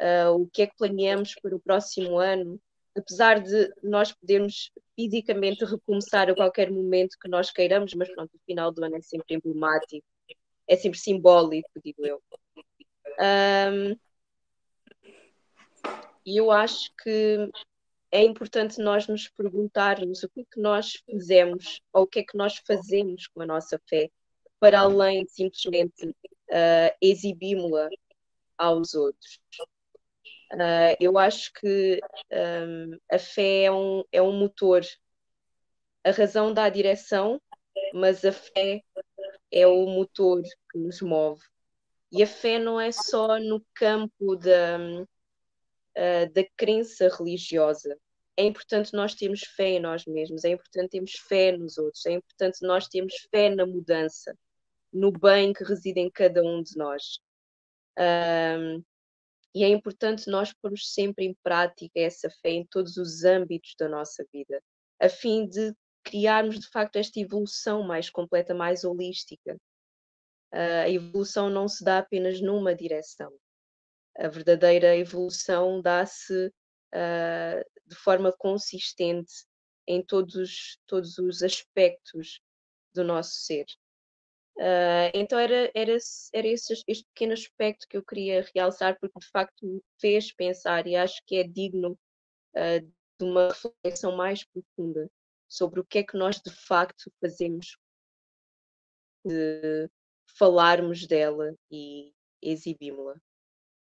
[0.00, 2.60] uh, o que é que planeamos para o próximo ano,
[2.96, 8.40] apesar de nós podermos fisicamente recomeçar a qualquer momento que nós queiramos, mas pronto, o
[8.46, 10.06] final do ano é sempre emblemático,
[10.66, 12.22] é sempre simbólico, digo eu.
[13.18, 13.96] Um,
[16.24, 17.50] e eu acho que
[18.10, 22.24] é importante nós nos perguntarmos o que é que nós fizemos ou o que é
[22.24, 24.10] que nós fazemos com a nossa fé,
[24.58, 27.88] para além de simplesmente uh, exibimos-la
[28.58, 29.40] aos outros.
[30.52, 32.00] Uh, eu acho que
[32.32, 34.82] um, a fé é um, é um motor.
[36.04, 37.40] A razão dá a direção,
[37.94, 38.82] mas a fé
[39.52, 41.42] é o motor que nos move.
[42.12, 44.78] E a fé não é só no campo da,
[45.96, 47.96] uh, da crença religiosa.
[48.36, 52.12] É importante nós termos fé em nós mesmos, é importante termos fé nos outros, é
[52.12, 54.36] importante nós termos fé na mudança,
[54.92, 57.20] no bem que reside em cada um de nós.
[57.98, 58.82] Um,
[59.54, 63.88] e é importante nós pormos sempre em prática essa fé em todos os âmbitos da
[63.88, 64.62] nossa vida,
[65.00, 65.74] a fim de
[66.04, 69.56] criarmos de facto esta evolução mais completa, mais holística.
[70.52, 73.32] Uh, a evolução não se dá apenas numa direção.
[74.18, 79.32] A verdadeira evolução dá-se uh, de forma consistente
[79.86, 82.40] em todos, todos os aspectos
[82.94, 83.66] do nosso ser.
[84.56, 85.96] Uh, então era, era,
[86.34, 90.86] era esse, este pequeno aspecto que eu queria realçar, porque de facto me fez pensar
[90.86, 91.98] e acho que é digno
[92.56, 95.10] uh, de uma reflexão mais profunda
[95.48, 97.76] sobre o que é que nós de facto fazemos
[99.24, 99.88] de
[100.38, 103.20] falarmos dela e exibimos-la.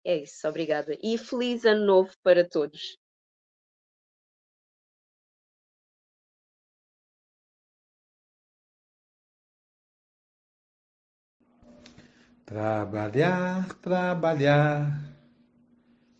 [0.04, 0.98] É isso, obrigada.
[1.02, 2.98] E feliz ano novo para todos.
[12.52, 15.00] Trabalhar, trabalhar,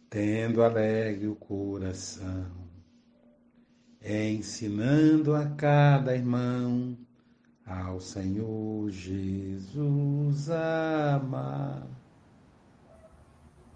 [0.10, 2.46] tendo alegre o coração,
[4.02, 6.96] ensinando a cada irmão
[7.68, 11.84] ao Senhor Jesus amar.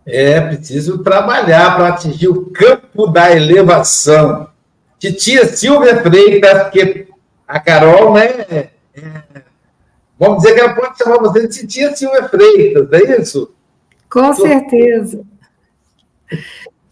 [0.05, 4.49] É preciso trabalhar para atingir o campo da elevação.
[4.97, 7.09] Titia Silvia Freitas, que
[7.45, 8.69] a Carol, né?
[10.17, 13.53] Vamos dizer que ela pode chamar você de Titia Silvia Freitas, é isso?
[14.09, 15.25] Com certeza.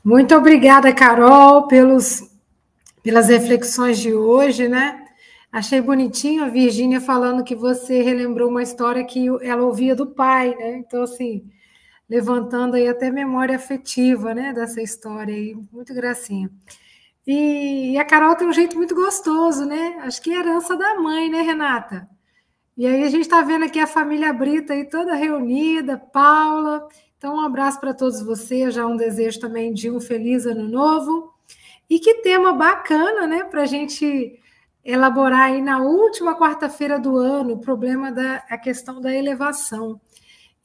[0.03, 2.29] Muito obrigada, Carol, pelos,
[3.01, 5.05] pelas reflexões de hoje, né?
[5.51, 10.53] Achei bonitinho a Virgínia falando que você relembrou uma história que ela ouvia do pai,
[10.55, 10.77] né?
[10.77, 11.45] Então, assim,
[12.09, 16.49] levantando aí até memória afetiva, né, dessa história aí, muito gracinha.
[17.25, 19.97] E, e, a Carol tem um jeito muito gostoso, né?
[20.01, 22.09] Acho que é herança da mãe, né, Renata?
[22.75, 26.87] E aí a gente está vendo aqui a família Brita aí toda reunida, Paula.
[27.17, 31.31] Então, um abraço para todos vocês, já um desejo também de um feliz ano novo.
[31.89, 34.39] E que tema bacana, né, para a gente
[34.83, 40.01] elaborar aí na última quarta-feira do ano o problema da a questão da elevação.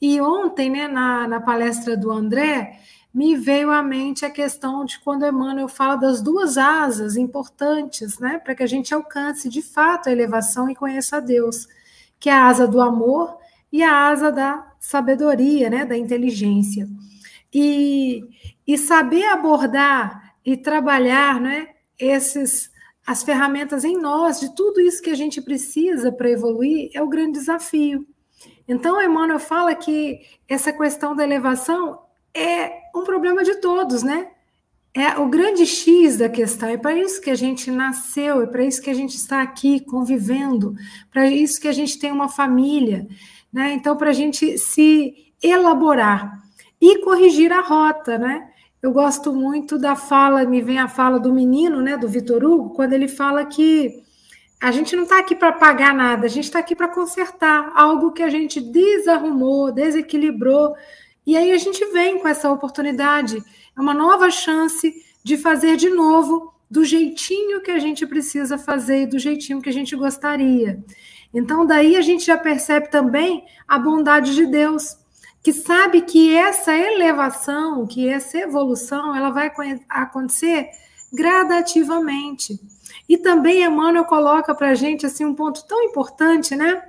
[0.01, 2.79] E ontem, né, na, na palestra do André,
[3.13, 8.39] me veio à mente a questão de quando Emmanuel fala das duas asas importantes, né,
[8.39, 11.67] para que a gente alcance de fato a elevação e conheça a Deus,
[12.19, 13.37] que é a asa do amor
[13.71, 16.87] e a asa da sabedoria, né, da inteligência.
[17.53, 18.21] E,
[18.67, 22.71] e saber abordar e trabalhar, né, esses
[23.09, 27.07] as ferramentas em nós de tudo isso que a gente precisa para evoluir é o
[27.07, 28.05] grande desafio.
[28.67, 32.03] Então, Emmanuel fala que essa questão da elevação
[32.35, 34.29] é um problema de todos, né?
[34.93, 38.63] É o grande X da questão, é para isso que a gente nasceu, é para
[38.63, 40.73] isso que a gente está aqui convivendo,
[41.11, 43.07] para isso que a gente tem uma família,
[43.53, 43.73] né?
[43.73, 46.41] Então, para a gente se elaborar
[46.81, 48.49] e corrigir a rota, né?
[48.81, 52.69] Eu gosto muito da fala, me vem a fala do menino, né, do Vitor Hugo,
[52.69, 54.01] quando ele fala que
[54.61, 58.11] a gente não está aqui para pagar nada, a gente está aqui para consertar algo
[58.11, 60.73] que a gente desarrumou, desequilibrou.
[61.25, 63.43] E aí a gente vem com essa oportunidade,
[63.79, 69.03] é uma nova chance de fazer de novo do jeitinho que a gente precisa fazer
[69.03, 70.83] e do jeitinho que a gente gostaria.
[71.33, 74.97] Então, daí a gente já percebe também a bondade de Deus,
[75.41, 79.49] que sabe que essa elevação, que essa evolução, ela vai
[79.87, 80.69] acontecer
[81.13, 82.59] gradativamente.
[83.07, 86.83] E também Emmanuel coloca para a gente assim, um ponto tão importante, né?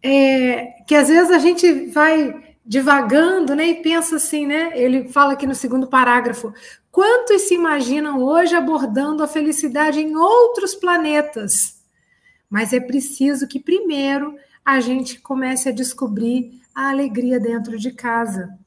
[0.00, 4.72] É, que às vezes a gente vai divagando né, e pensa assim, né?
[4.74, 6.52] Ele fala aqui no segundo parágrafo:
[6.90, 11.82] quantos se imaginam hoje abordando a felicidade em outros planetas?
[12.48, 14.34] Mas é preciso que primeiro
[14.64, 18.58] a gente comece a descobrir a alegria dentro de casa.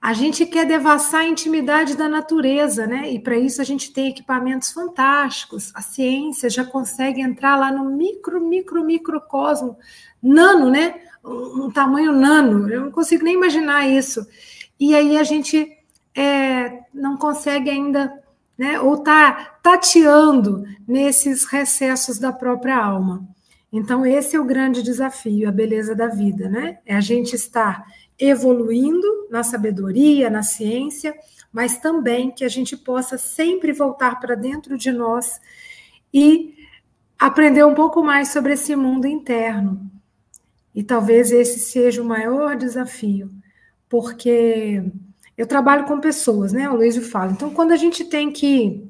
[0.00, 3.10] A gente quer devassar a intimidade da natureza, né?
[3.10, 5.72] E para isso a gente tem equipamentos fantásticos.
[5.74, 9.76] A ciência já consegue entrar lá no micro, micro, microcosmo,
[10.22, 11.00] nano, né?
[11.26, 12.70] Um tamanho nano.
[12.70, 14.26] Eu não consigo nem imaginar isso.
[14.78, 15.76] E aí a gente
[16.14, 18.12] é, não consegue ainda,
[18.56, 18.80] né?
[18.80, 23.26] Ou tá tateando nesses recessos da própria alma.
[23.72, 26.78] Então, esse é o grande desafio, a beleza da vida, né?
[26.86, 27.84] É a gente estar
[28.18, 31.14] evoluindo na sabedoria, na ciência,
[31.52, 35.40] mas também que a gente possa sempre voltar para dentro de nós
[36.12, 36.54] e
[37.18, 39.90] aprender um pouco mais sobre esse mundo interno.
[40.76, 43.32] E talvez esse seja o maior desafio,
[43.88, 44.84] porque
[45.34, 46.68] eu trabalho com pessoas, né?
[46.68, 47.32] O Luiz fala.
[47.32, 48.86] Então, quando a gente tem que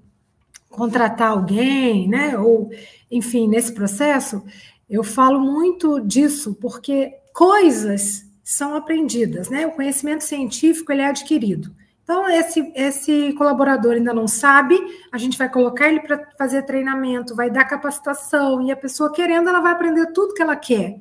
[0.68, 2.36] contratar alguém, né?
[2.36, 2.70] Ou,
[3.08, 4.42] enfim, nesse processo,
[4.90, 9.64] eu falo muito disso, porque coisas são aprendidas, né?
[9.64, 11.72] O conhecimento científico ele é adquirido.
[12.02, 14.76] Então, esse, esse colaborador ainda não sabe,
[15.10, 19.48] a gente vai colocar ele para fazer treinamento, vai dar capacitação, e a pessoa querendo,
[19.48, 21.00] ela vai aprender tudo que ela quer.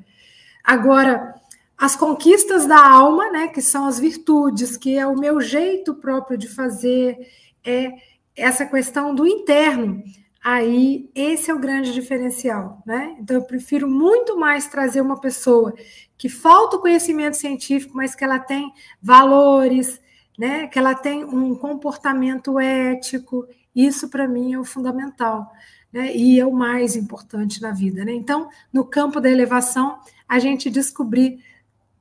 [0.66, 1.36] Agora,
[1.78, 6.38] as conquistas da alma, né, que são as virtudes, que é o meu jeito próprio
[6.38, 7.18] de fazer,
[7.64, 7.94] é
[8.36, 10.04] essa questão do interno.
[10.44, 13.16] Aí, esse é o grande diferencial, né?
[13.20, 15.74] Então, eu prefiro muito mais trazer uma pessoa
[16.18, 20.00] que falta o conhecimento científico, mas que ela tem valores,
[20.38, 20.68] né?
[20.68, 23.48] Que ela tem um comportamento ético.
[23.76, 25.52] Isso, para mim, é o fundamental,
[25.96, 26.14] né?
[26.14, 28.12] E é o mais importante na vida, né?
[28.14, 31.42] Então, no campo da elevação, a gente descobrir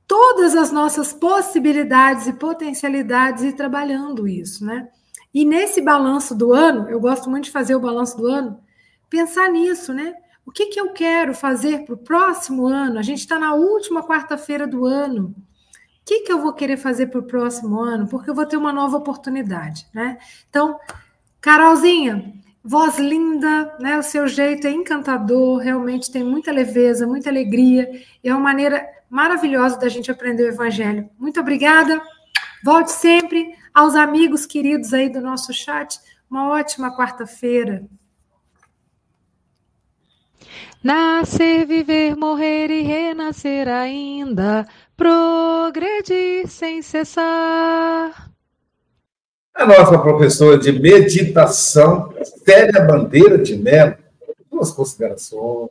[0.05, 4.89] todas as nossas possibilidades e potencialidades e trabalhando isso, né?
[5.33, 8.59] E nesse balanço do ano, eu gosto muito de fazer o balanço do ano,
[9.09, 10.13] pensar nisso, né?
[10.45, 12.99] O que, que eu quero fazer para o próximo ano?
[12.99, 15.33] A gente está na última quarta-feira do ano.
[16.05, 18.09] que, que eu vou querer fazer para o próximo ano?
[18.09, 20.19] Porque eu vou ter uma nova oportunidade, né?
[20.51, 20.79] Então,
[21.41, 22.35] Carolzinha,
[22.65, 23.99] voz linda, né?
[23.99, 27.89] O seu jeito é encantador, realmente tem muita leveza, muita alegria,
[28.23, 31.11] e é uma maneira maravilhosa da gente aprender o Evangelho.
[31.19, 32.01] Muito obrigada.
[32.65, 36.01] Volte sempre aos amigos queridos aí do nosso chat.
[36.31, 37.85] Uma ótima quarta-feira.
[40.83, 48.34] Nascer, viver, morrer e renascer ainda, progredir sem cessar.
[49.55, 52.13] A nossa professora de meditação,
[52.45, 53.97] Célia Bandeira de Mello,
[54.51, 55.71] duas considerações.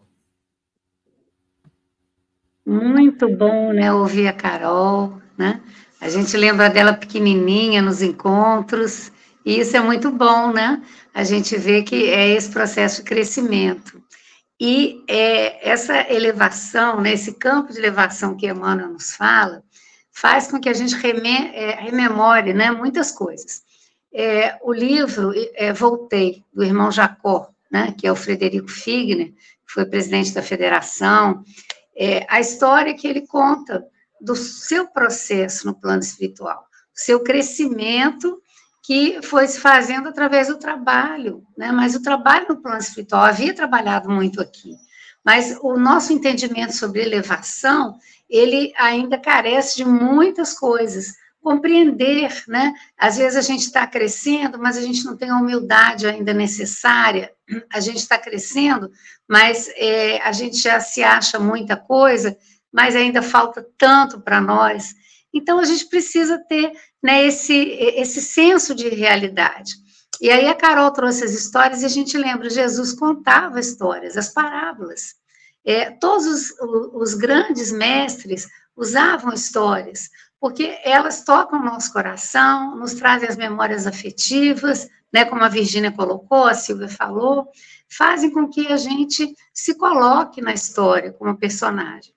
[2.66, 5.62] Muito bom, né, ouvir a Carol, né?
[6.00, 9.12] A gente lembra dela pequenininha nos encontros,
[9.46, 10.82] e isso é muito bom, né?
[11.14, 14.02] A gente vê que é esse processo de crescimento.
[14.60, 19.62] E é, essa elevação, né, esse campo de elevação que Emmanuel nos fala,
[20.10, 23.62] faz com que a gente reme, é, rememore né, muitas coisas.
[24.14, 29.74] É, o livro é, Voltei, do irmão Jacó, né, que é o Frederico Figner, que
[29.74, 31.44] foi presidente da federação,
[31.96, 33.86] é, a história que ele conta
[34.22, 38.40] do seu processo no plano espiritual, seu crescimento
[38.84, 41.72] que foi se fazendo através do trabalho, né?
[41.72, 44.76] Mas o trabalho no plano espiritual havia trabalhado muito aqui,
[45.24, 47.98] mas o nosso entendimento sobre elevação,
[48.30, 51.14] ele ainda carece de muitas coisas.
[51.44, 52.74] Compreender, né?
[52.98, 57.34] Às vezes a gente está crescendo, mas a gente não tem a humildade ainda necessária.
[57.72, 58.90] A gente está crescendo,
[59.28, 62.38] mas é, a gente já se acha muita coisa,
[62.72, 64.96] mas ainda falta tanto para nós.
[65.34, 66.72] Então a gente precisa ter
[67.04, 69.74] né, esse, esse senso de realidade.
[70.22, 74.30] E aí a Carol trouxe as histórias e a gente lembra, Jesus contava histórias, as
[74.30, 75.16] parábolas.
[75.66, 76.54] É, todos os,
[76.94, 80.10] os grandes mestres usavam histórias,
[80.44, 86.44] porque elas tocam nosso coração, nos trazem as memórias afetivas, né, como a Virgínia colocou,
[86.44, 87.48] a Silvia falou,
[87.90, 92.14] fazem com que a gente se coloque na história como personagem.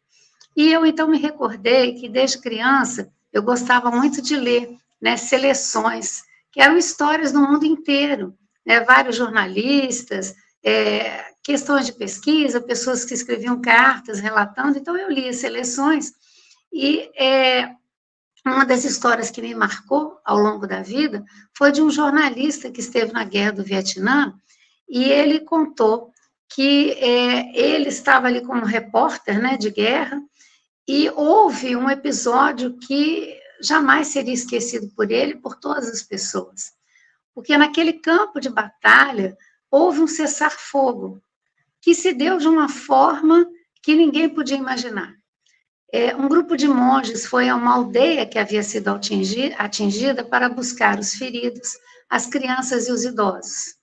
[0.56, 6.24] E eu então me recordei que desde criança eu gostava muito de ler né, seleções,
[6.50, 13.14] que eram histórias do mundo inteiro, né, vários jornalistas, é, questões de pesquisa, pessoas que
[13.14, 16.10] escreviam cartas relatando, então eu lia seleções,
[16.72, 17.76] e é,
[18.52, 21.24] uma das histórias que me marcou ao longo da vida
[21.56, 24.34] foi de um jornalista que esteve na guerra do Vietnã,
[24.88, 26.12] e ele contou
[26.48, 30.22] que é, ele estava ali como repórter né, de guerra,
[30.88, 36.72] e houve um episódio que jamais seria esquecido por ele e por todas as pessoas.
[37.34, 39.36] Porque naquele campo de batalha
[39.70, 41.20] houve um cessar-fogo
[41.82, 43.46] que se deu de uma forma
[43.82, 45.14] que ninguém podia imaginar.
[45.92, 50.98] É, um grupo de monges foi a uma aldeia que havia sido atingida para buscar
[50.98, 51.78] os feridos,
[52.10, 53.76] as crianças e os idosos.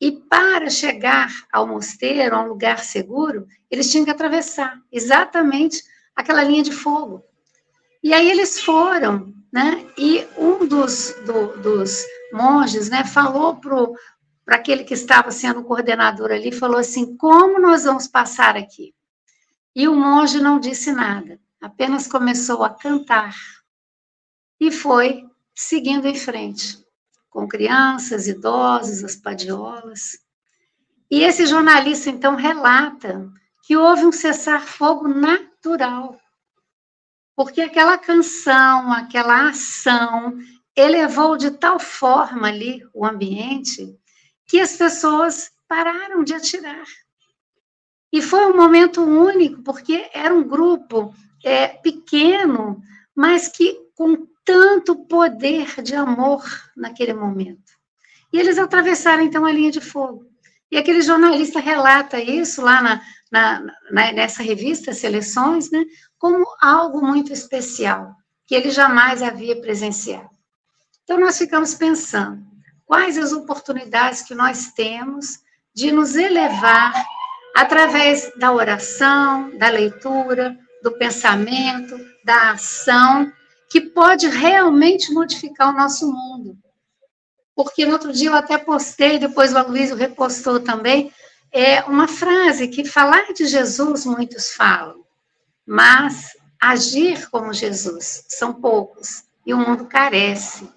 [0.00, 5.82] E para chegar ao mosteiro, a um lugar seguro, eles tinham que atravessar exatamente
[6.14, 7.24] aquela linha de fogo.
[8.02, 9.86] E aí eles foram, né?
[9.96, 16.52] E um dos, do, dos monges, né, falou para aquele que estava sendo coordenador ali,
[16.52, 18.94] falou assim: como nós vamos passar aqui?
[19.74, 23.34] E o monge não disse nada, apenas começou a cantar
[24.60, 26.84] e foi seguindo em frente,
[27.28, 30.18] com crianças, idosos, as padiolas.
[31.10, 33.28] E esse jornalista então relata
[33.66, 36.20] que houve um cessar-fogo natural.
[37.34, 40.38] Porque aquela canção, aquela ação,
[40.76, 43.98] elevou de tal forma ali o ambiente
[44.46, 46.84] que as pessoas pararam de atirar.
[48.14, 51.12] E foi um momento único, porque era um grupo
[51.44, 52.80] é, pequeno,
[53.12, 56.44] mas que com tanto poder de amor
[56.76, 57.72] naquele momento.
[58.32, 60.26] E eles atravessaram então a linha de fogo.
[60.70, 63.02] E aquele jornalista relata isso lá na,
[63.32, 63.60] na,
[63.90, 65.84] na, nessa revista Seleções, né,
[66.16, 68.14] como algo muito especial,
[68.46, 70.30] que ele jamais havia presenciado.
[71.02, 72.46] Então, nós ficamos pensando,
[72.86, 75.40] quais as oportunidades que nós temos
[75.74, 76.94] de nos elevar
[77.54, 83.32] através da oração, da leitura, do pensamento, da ação,
[83.70, 86.58] que pode realmente modificar o nosso mundo.
[87.54, 91.12] Porque no outro dia eu até postei, depois o Aloysio repostou também,
[91.52, 95.04] é uma frase que falar de Jesus muitos falam,
[95.64, 100.68] mas agir como Jesus são poucos e o mundo carece.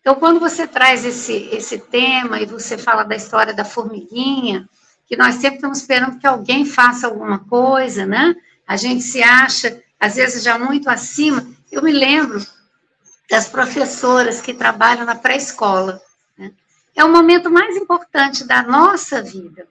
[0.00, 4.68] Então, quando você traz esse, esse tema e você fala da história da formiguinha,
[5.08, 8.36] que nós sempre estamos esperando que alguém faça alguma coisa, né?
[8.66, 12.46] A gente se acha, às vezes, já muito acima, eu me lembro
[13.30, 16.00] das professoras que trabalham na pré-escola.
[16.36, 16.52] Né?
[16.94, 19.66] É o momento mais importante da nossa vida,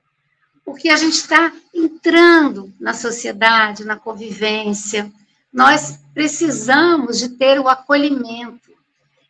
[0.66, 5.12] porque a gente está entrando na sociedade, na convivência.
[5.54, 8.72] Nós precisamos de ter o acolhimento.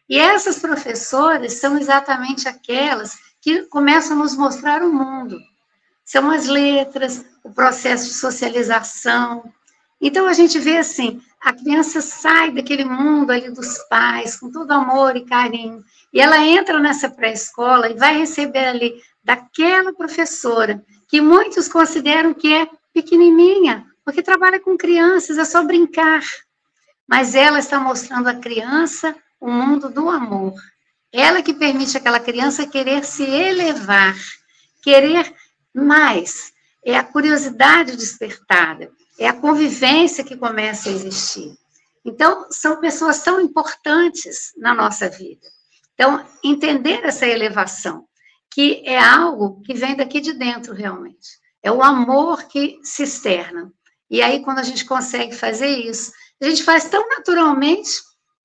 [0.09, 5.37] E essas professoras são exatamente aquelas que começam a nos mostrar o mundo.
[6.07, 9.43] São as letras, o processo de socialização.
[9.99, 14.71] Então a gente vê assim, a criança sai daquele mundo ali dos pais, com todo
[14.71, 15.83] amor e carinho,
[16.13, 22.53] e ela entra nessa pré-escola e vai receber ali daquela professora, que muitos consideram que
[22.53, 26.23] é pequenininha, porque trabalha com crianças, é só brincar.
[27.05, 30.53] Mas ela está mostrando à criança o mundo do amor.
[31.11, 34.15] Ela que permite aquela criança querer se elevar,
[34.81, 35.35] querer
[35.83, 36.53] mais.
[36.85, 41.57] É a curiosidade despertada, é a convivência que começa a existir.
[42.05, 45.45] Então, são pessoas tão importantes na nossa vida.
[45.93, 48.05] Então, entender essa elevação,
[48.53, 51.39] que é algo que vem daqui de dentro, realmente.
[51.61, 53.71] É o amor que se externa.
[54.09, 57.91] E aí, quando a gente consegue fazer isso, a gente faz tão naturalmente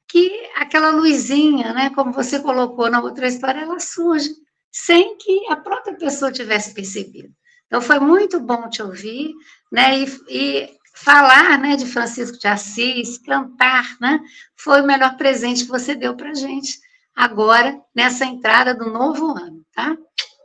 [0.09, 4.31] que aquela luzinha, né, como você colocou na outra história, ela surge
[4.73, 7.29] sem que a própria pessoa tivesse percebido.
[7.67, 9.33] Então foi muito bom te ouvir,
[9.71, 14.21] né, e, e falar, né, de Francisco de Assis, cantar, né,
[14.57, 16.81] foi o melhor presente que você deu para gente
[17.15, 19.97] agora nessa entrada do novo ano, tá?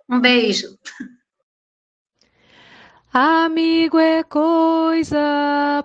[0.10, 0.78] Um beijo.
[3.14, 5.18] Amigo é coisa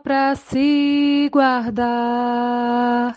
[0.02, 3.16] para se guardar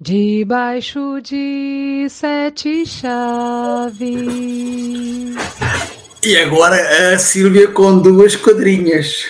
[0.00, 3.98] debaixo de sete chaves.
[6.24, 9.26] E agora a Silvia com duas quadrinhas.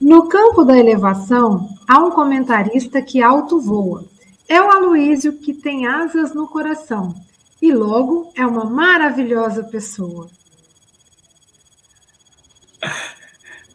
[0.00, 4.04] No campo da elevação, há um comentarista que alto voa.
[4.48, 7.14] É o Aloísio que tem asas no coração
[7.60, 10.28] e logo é uma maravilhosa pessoa.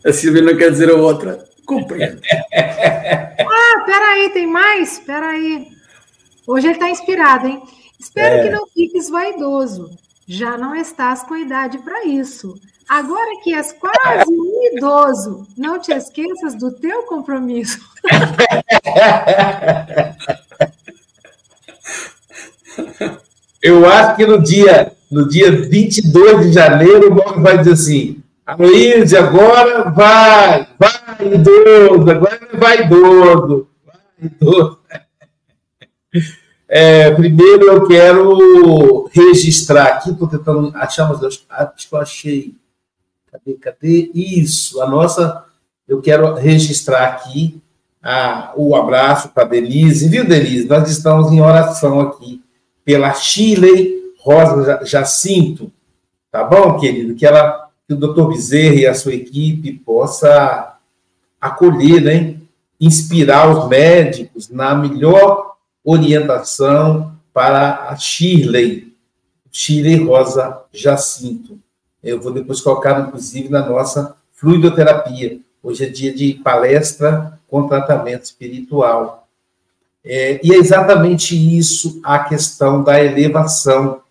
[0.06, 1.46] A Silvia não quer dizer a outra.
[1.66, 2.22] Compreendo.
[2.54, 5.00] ah, peraí, tem mais?
[5.00, 5.68] Peraí.
[6.48, 7.62] Hoje ele está inspirado, hein?
[8.00, 8.44] Espero é.
[8.44, 9.90] que não fiques vaidoso.
[10.28, 12.56] Já não estás com idade para isso.
[12.88, 17.80] Agora que és quase um idoso, não te esqueças do teu compromisso.
[23.62, 28.22] Eu acho que no dia, no dia 22 de janeiro, o Bob vai dizer assim:
[28.46, 34.80] Aloysio, agora vai, vai, idoso, agora vai idoso, vai, idoso.
[36.68, 42.56] É, primeiro eu quero registrar aqui, estou tentando achar, mas acho que eu achei.
[43.32, 44.12] Cadê, cadê?
[44.14, 45.44] Isso, a nossa.
[45.88, 47.62] Eu quero registrar aqui
[48.02, 50.68] a, o abraço para Denise, viu, Denise?
[50.68, 52.42] Nós estamos em oração aqui
[52.84, 55.72] pela Chile Rosa Jacinto,
[56.32, 57.14] tá bom, querido?
[57.14, 60.75] Que ela que o doutor Bezerra e a sua equipe possa
[61.46, 62.38] acolher, né?
[62.80, 68.94] inspirar os médicos na melhor orientação para a Shirley,
[69.52, 71.60] Shirley Rosa Jacinto.
[72.04, 75.40] Eu vou depois colocar, inclusive, na nossa fluidoterapia.
[75.64, 79.28] Hoje é dia de palestra com tratamento espiritual.
[80.04, 84.02] É, e é exatamente isso a questão da elevação.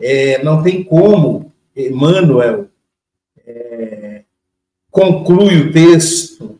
[0.00, 2.66] É, não tem como, Emmanuel,
[3.46, 4.22] é,
[4.90, 6.57] conclui o texto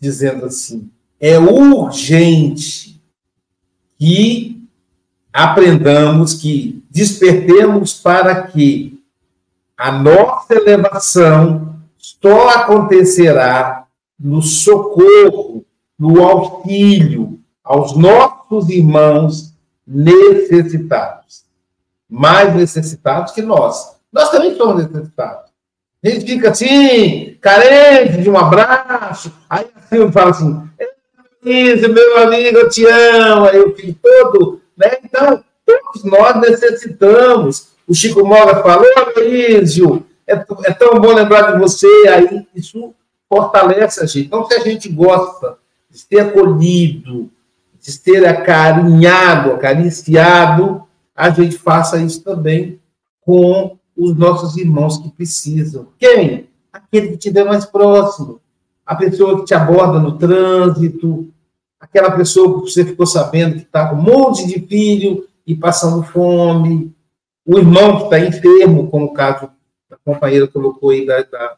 [0.00, 0.90] dizendo assim:
[1.20, 3.00] é urgente
[3.98, 4.66] que
[5.32, 8.98] aprendamos, que despertemos para que
[9.76, 13.86] a nossa elevação só acontecerá
[14.18, 15.64] no socorro,
[15.98, 19.54] no auxílio aos nossos irmãos
[19.86, 21.44] necessitados.
[22.08, 23.96] Mais necessitados que nós.
[24.12, 25.49] Nós também somos necessitados.
[26.02, 29.32] A gente fica assim, carente de um abraço.
[29.48, 30.70] Aí a Silvia fala assim:
[31.42, 33.44] meu amigo, eu te amo.
[33.46, 34.60] Aí eu fico todo.
[34.76, 34.92] Né?
[35.04, 37.70] Então, todos nós necessitamos.
[37.86, 41.86] O Chico Moga falou, Aloysio, é, é tão bom lembrar de você.
[42.08, 42.94] Aí isso
[43.28, 44.26] fortalece a gente.
[44.26, 45.58] Então, se a gente gosta
[45.90, 47.30] de ser acolhido,
[47.80, 52.80] de ser acarinhado, acariciado, a gente faça isso também
[53.20, 55.88] com os nossos irmãos que precisam.
[55.98, 56.48] Quem?
[56.72, 58.40] Aquele que te mais próximo.
[58.86, 61.32] A pessoa que te aborda no trânsito,
[61.78, 66.02] aquela pessoa que você ficou sabendo que está com um monte de filho e passando
[66.02, 66.94] fome,
[67.44, 69.50] o irmão que está enfermo, como o caso
[69.88, 71.56] da companheira colocou aí, da, da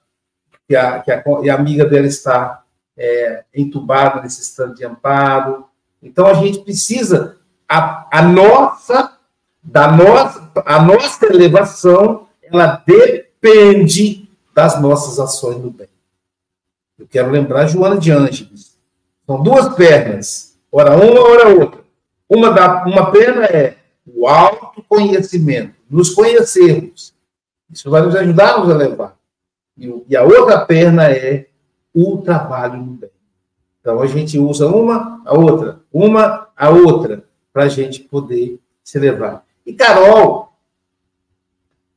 [0.66, 2.62] que, a, que a, a, amiga dela está
[2.96, 5.66] é, entubada, necessitando de amparo.
[6.02, 7.36] Então a gente precisa
[7.68, 9.16] a, a nossa
[9.62, 15.88] da nossa a nossa elevação, ela depende das nossas ações no bem.
[16.98, 18.78] Eu quero lembrar Joana de Ângeles.
[19.26, 21.80] São duas pernas, ora uma, ora outra.
[22.28, 23.76] Uma da uma perna é
[24.06, 27.14] o autoconhecimento, nos conhecermos.
[27.70, 29.16] Isso vai nos ajudar a nos elevar.
[29.76, 31.46] E, e a outra perna é
[31.94, 33.10] o trabalho no bem.
[33.80, 38.98] Então a gente usa uma, a outra, uma, a outra, para a gente poder se
[38.98, 39.44] levar.
[39.66, 40.51] E Carol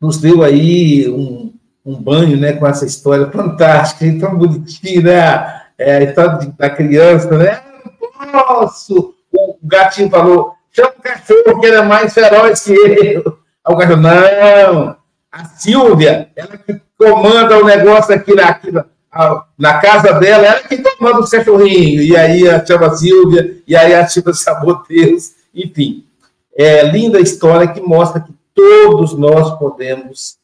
[0.05, 1.51] nos deu aí um,
[1.83, 5.61] um banho né, com essa história fantástica, tão bonitinha, né?
[5.77, 7.61] É, história da criança, né?
[7.83, 9.15] Não posso!
[9.33, 13.37] O gatinho falou: chama o cachorro, que ele é mais feroz que eu.
[13.65, 14.95] Aí o cachorro, não!
[15.31, 18.85] A Silvia, ela que comanda o negócio aqui, aqui na,
[19.57, 22.01] na casa dela, ela que comanda o cachorrinho.
[22.01, 26.05] E aí a chama Silvia, e aí a chama Saboteiros, enfim.
[26.57, 30.39] É linda história que mostra que todos nós podemos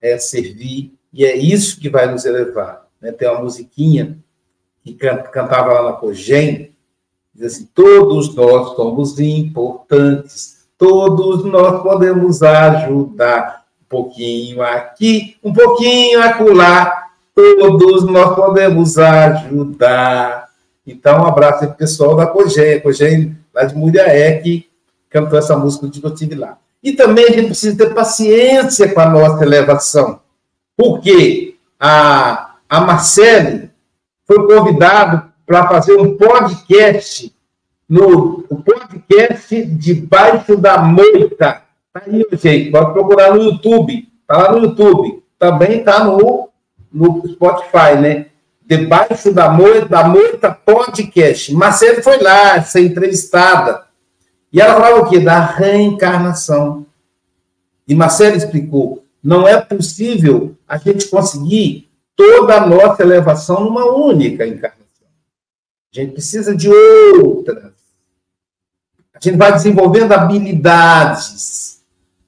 [0.00, 2.88] é, servir, e é isso que vai nos elevar.
[3.00, 3.12] Né?
[3.12, 4.18] Tem uma musiquinha
[4.82, 6.72] que cantava lá na Cogem,
[7.34, 16.22] diz assim, todos nós somos importantes, todos nós podemos ajudar, um pouquinho aqui, um pouquinho
[16.22, 20.48] acolá, todos nós podemos ajudar.
[20.86, 24.68] Então, um abraço aí pro pessoal da Cogem, Cogem lá de Muriaé, que
[25.08, 26.58] cantou essa música que eu tive lá.
[26.84, 30.20] E também a gente precisa ter paciência com a nossa elevação,
[30.76, 33.70] porque a, a Marcele
[34.26, 37.34] foi convidado para fazer um podcast
[37.88, 41.62] no podcast Debaixo da Moita.
[41.92, 44.08] Tá aí, gente, pode procurar no YouTube.
[44.26, 45.22] Tá lá no YouTube.
[45.38, 46.50] Também tá no,
[46.92, 48.26] no Spotify, né?
[48.66, 51.54] Debaixo da Moita, da Moita Podcast.
[51.54, 53.83] Marcele foi lá ser entrevistada.
[54.54, 55.18] E ela falava o quê?
[55.18, 56.86] Da reencarnação.
[57.88, 64.46] E Marcelo explicou: não é possível a gente conseguir toda a nossa elevação numa única
[64.46, 65.08] encarnação.
[65.92, 67.72] A gente precisa de outras.
[69.12, 71.80] A gente vai desenvolvendo habilidades.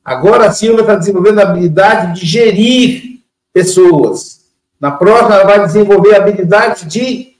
[0.05, 3.20] Agora a Silvia está desenvolvendo a habilidade de gerir
[3.53, 4.47] pessoas.
[4.81, 7.35] Na próxima, ela vai desenvolver a habilidade de,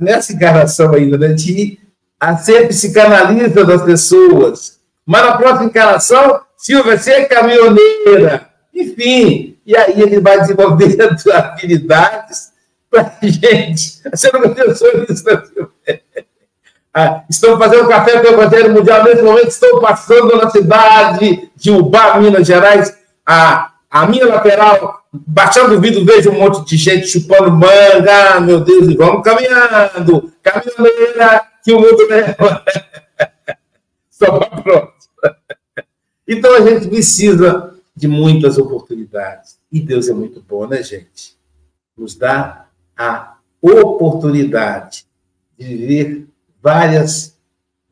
[0.00, 1.81] nessa encarnação ainda, né, de
[2.22, 4.78] a ser psicanalista das pessoas.
[5.04, 8.48] Mas na próxima encarnação, Silvia, você é caminhoneira.
[8.72, 12.52] Enfim, e aí ele vai desenvolvendo habilidades
[12.88, 14.00] para gente.
[14.08, 16.02] Você não pensou nisso, né, Silvia?
[16.94, 21.70] Ah, estão fazendo café com o Evangelho Mundial nesse momento, estou passando na cidade de
[21.70, 22.94] Ubá, Minas Gerais.
[23.24, 28.40] A, a minha lateral, baixando o vidro, vejo um monte de gente chupando manga.
[28.40, 30.30] Meu Deus, e vamos caminhando.
[30.42, 32.64] Caminhoneira, que o mundo leva.
[34.10, 34.92] Só para pronto.
[36.26, 39.58] Então a gente precisa de muitas oportunidades.
[39.70, 41.36] E Deus é muito bom, né, gente?
[41.96, 45.06] Nos dá a oportunidade
[45.58, 46.26] de viver
[46.60, 47.36] várias,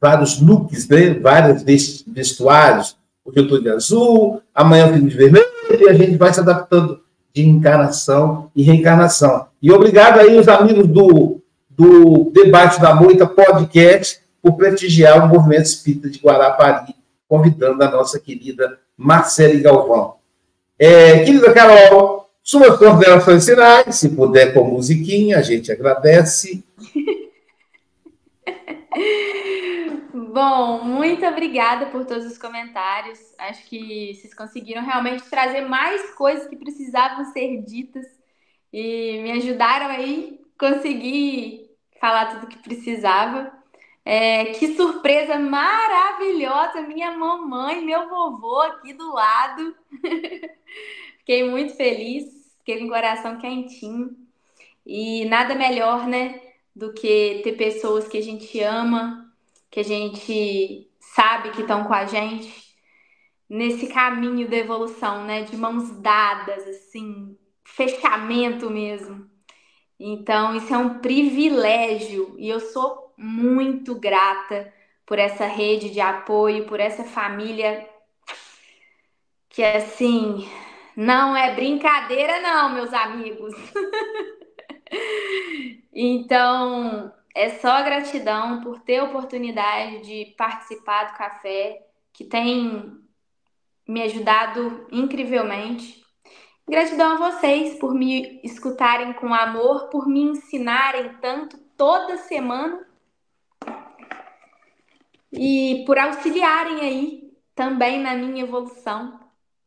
[0.00, 1.14] vários looks, né?
[1.14, 1.62] vários
[2.06, 2.96] vestuários.
[3.24, 7.00] Hoje eu estou de azul, amanhã eu de vermelho, e a gente vai se adaptando
[7.32, 9.46] de encarnação e reencarnação.
[9.62, 11.39] E obrigado aí os amigos do
[11.80, 16.94] do Debate da Moita Podcast por prestigiar o movimento espírita de Guarapari,
[17.26, 20.16] convidando a nossa querida Marcele Galvão.
[20.78, 26.62] É, querida Carol, suas considerações finais, se puder com musiquinha, a gente agradece.
[30.12, 33.18] Bom, muito obrigada por todos os comentários.
[33.38, 38.04] Acho que vocês conseguiram realmente trazer mais coisas que precisavam ser ditas
[38.70, 41.69] e me ajudaram aí conseguir
[42.00, 43.52] falar tudo que precisava.
[44.04, 46.80] É, que surpresa maravilhosa!
[46.80, 49.76] Minha mamãe, meu vovô aqui do lado.
[51.18, 52.24] Fiquei muito feliz,
[52.58, 54.16] fiquei com o coração quentinho.
[54.84, 56.40] E nada melhor, né,
[56.74, 59.32] do que ter pessoas que a gente ama,
[59.70, 62.50] que a gente sabe que estão com a gente
[63.48, 69.29] nesse caminho da evolução, né, de mãos dadas, assim, fechamento mesmo.
[70.02, 74.72] Então, isso é um privilégio e eu sou muito grata
[75.04, 77.86] por essa rede de apoio, por essa família
[79.50, 80.48] que assim
[80.96, 83.54] não é brincadeira não, meus amigos.
[85.92, 92.98] então, é só gratidão por ter a oportunidade de participar do café, que tem
[93.86, 96.02] me ajudado incrivelmente.
[96.70, 102.86] Gratidão a vocês por me escutarem com amor, por me ensinarem tanto toda semana.
[105.32, 109.18] e por auxiliarem aí também na minha evolução.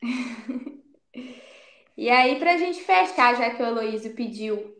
[1.97, 4.73] e aí, para a gente fechar, já que o Heloísio pediu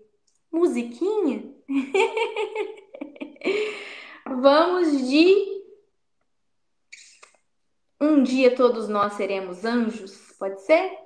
[0.49, 1.53] musiquinha,
[4.26, 5.61] vamos de
[7.99, 11.02] Um dia todos nós seremos anjos, pode ser?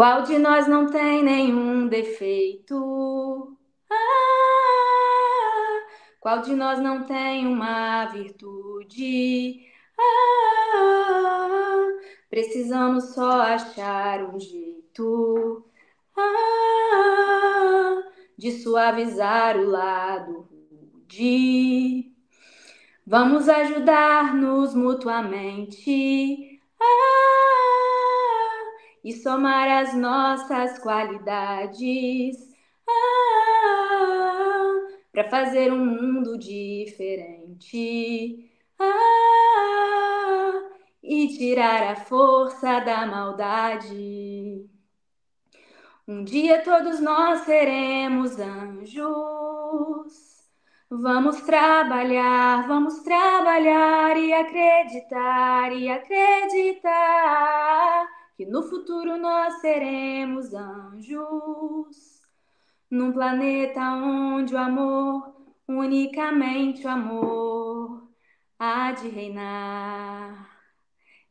[0.00, 3.54] Qual de nós não tem nenhum defeito?
[3.90, 3.96] Ah,
[6.18, 9.60] qual de nós não tem uma virtude?
[9.98, 11.86] Ah,
[12.30, 15.66] precisamos só achar um jeito
[16.16, 18.02] ah,
[18.38, 22.10] de suavizar o lado rude.
[23.06, 26.58] Vamos ajudar-nos mutuamente.
[26.80, 27.79] Ah,
[29.02, 32.36] e somar as nossas qualidades
[32.88, 32.92] ah,
[35.12, 37.78] para fazer um mundo diferente
[38.78, 40.62] ah,
[41.02, 44.68] e tirar a força da maldade.
[46.06, 49.10] Um dia todos nós seremos anjos.
[50.90, 57.00] Vamos trabalhar, vamos trabalhar e acreditar e acreditar
[58.40, 62.22] que no futuro nós seremos anjos,
[62.90, 68.08] num planeta onde o amor, unicamente o amor,
[68.58, 70.58] há de reinar.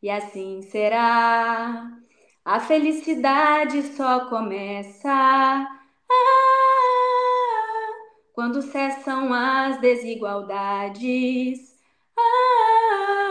[0.03, 1.97] E assim será.
[2.45, 5.67] A felicidade só começa ah,
[8.33, 11.75] quando cessam as desigualdades.
[12.15, 13.28] Ah,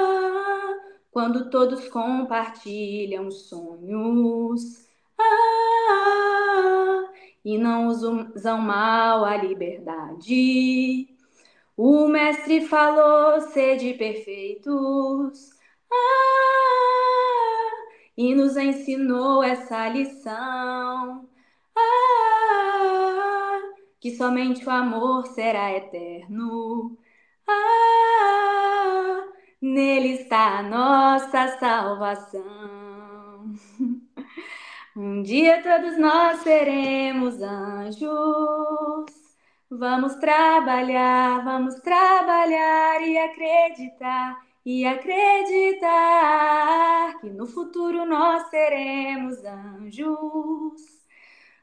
[1.18, 4.86] quando todos compartilham sonhos
[5.18, 7.10] ah,
[7.44, 11.08] e não usam mal a liberdade.
[11.76, 15.50] O mestre falou: sede perfeitos.
[15.90, 15.96] Ah,
[18.16, 21.28] e nos ensinou essa lição.
[21.76, 23.60] Ah,
[23.98, 26.96] que somente o amor será eterno.
[27.48, 28.07] Ah,
[29.60, 32.42] Nele está a nossa salvação.
[34.96, 39.06] Um dia todos nós seremos anjos.
[39.68, 45.88] Vamos trabalhar, vamos trabalhar e acreditar, e acreditar
[47.20, 50.82] que no futuro nós seremos anjos.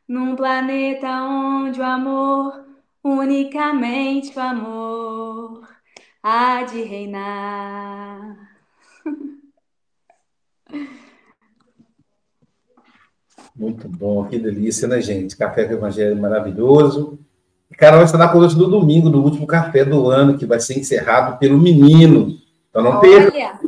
[0.07, 2.65] Num planeta onde o amor,
[3.03, 5.74] unicamente o amor,
[6.25, 8.35] há de reinar.
[13.55, 15.37] Muito bom, que delícia, né, gente?
[15.37, 17.19] Café com Evangelho maravilhoso.
[17.69, 21.37] E Carol está conosco no domingo, no último café do ano, que vai ser encerrado
[21.37, 22.39] pelo menino.
[22.71, 23.59] Então não perca.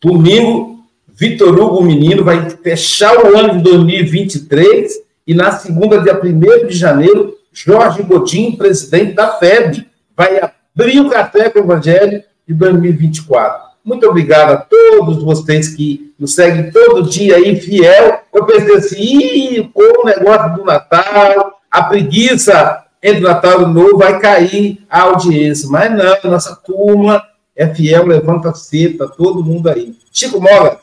[0.00, 6.68] Domingo, Vitor Hugo Menino vai fechar o ano de 2023 e na segunda, dia 1
[6.68, 9.86] de janeiro, Jorge Godin, presidente da FEB,
[10.16, 10.38] vai
[10.76, 13.64] abrir o café com o Evangelho de 2024.
[13.84, 18.20] Muito obrigado a todos vocês que nos seguem todo dia aí, fiel.
[18.32, 23.68] Eu pensei assim, com o negócio do Natal, a preguiça entre o Natal e o
[23.68, 25.68] Novo vai cair a audiência.
[25.68, 27.22] Mas não, nossa turma
[27.54, 29.94] é fiel, levanta cedo, tá todo mundo aí.
[30.10, 30.80] Chico Mola.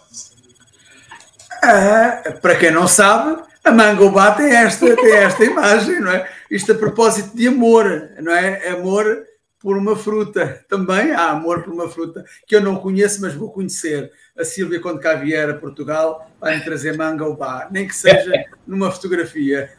[1.63, 6.27] É, para quem não sabe, a Mangobá tem esta, tem esta imagem, não é?
[6.49, 8.69] Isto a propósito de amor, não é?
[8.69, 9.30] Amor
[9.61, 10.65] por uma fruta.
[10.67, 14.11] Também há amor por uma fruta que eu não conheço, mas vou conhecer.
[14.37, 17.95] A Sílvia, quando cá vier a Portugal, vai me trazer manga ou bar, nem que
[17.95, 18.31] seja
[18.65, 19.69] numa fotografia.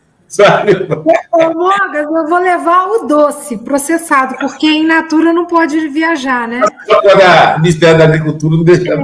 [1.31, 6.63] Ô, Mogas, eu vou levar o doce processado, porque em natura não pode viajar, né?
[7.57, 8.97] O Ministério da Agricultura não deixa.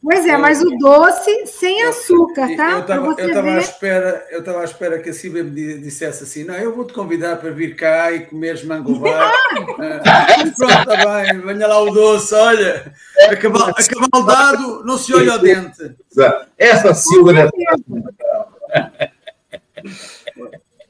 [0.00, 2.84] Pois é, mas o doce sem açúcar, tá?
[3.18, 6.54] Eu estava à espera, eu estava à espera que a Silvia me dissesse assim: não,
[6.54, 9.32] eu vou-te convidar para vir cá e comeres mangová.
[9.80, 10.26] Ah,
[10.56, 12.92] pronto, está bem, venha lá o doce, olha,
[13.28, 15.96] a cavaldado não se olha ao dente.
[16.56, 17.48] Essa Silvia.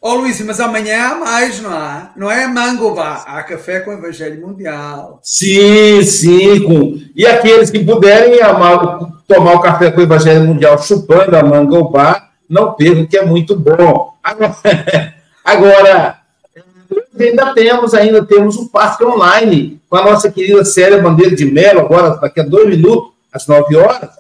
[0.01, 2.13] Ó oh, mas amanhã há mais, não há?
[2.17, 5.19] Não é mangobá, há café com o Evangelho Mundial.
[5.25, 6.63] Sim, sim.
[6.63, 7.01] Com...
[7.17, 12.29] E aqueles que puderem amar, tomar o café com o Evangelho Mundial chupando a mangobá,
[12.49, 14.15] não percam, que é muito bom.
[14.23, 14.55] Agora,
[15.45, 16.19] agora,
[17.19, 21.81] ainda temos, ainda temos um passe online com a nossa querida Célia Bandeira de Melo,
[21.81, 24.11] agora daqui a dois minutos, às 9 horas,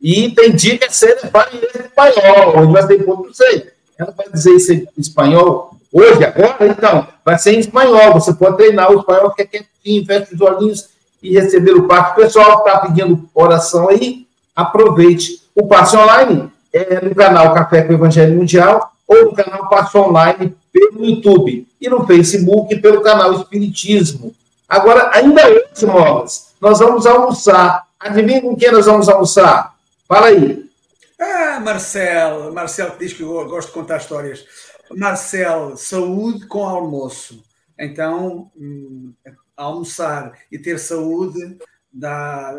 [0.00, 3.75] e tem dia que a série vai em espanhol, hoje vai ter ponto, não sei.
[3.98, 8.12] Ela vai dizer isso em espanhol hoje, agora, então, vai ser em espanhol.
[8.14, 10.88] Você pode treinar o espanhol, fica quietinho, fecha os olhinhos
[11.22, 12.12] e receber o passo.
[12.12, 15.42] O pessoal que está pedindo oração aí, aproveite.
[15.54, 20.54] O passe online é no canal Café com Evangelho Mundial ou no canal Passo Online
[20.72, 24.34] pelo YouTube e no Facebook pelo canal Espiritismo.
[24.68, 27.84] Agora, ainda hoje, Mogas, nós vamos almoçar.
[27.98, 29.74] Adivinha com quem nós vamos almoçar?
[30.06, 30.65] Fala aí.
[31.18, 34.46] Ah, Marcelo, Marcelo que diz que eu gosto de contar histórias.
[34.90, 37.42] Marcelo, saúde com almoço.
[37.78, 39.12] Então, hum,
[39.56, 41.58] almoçar e ter saúde
[41.92, 42.50] dá.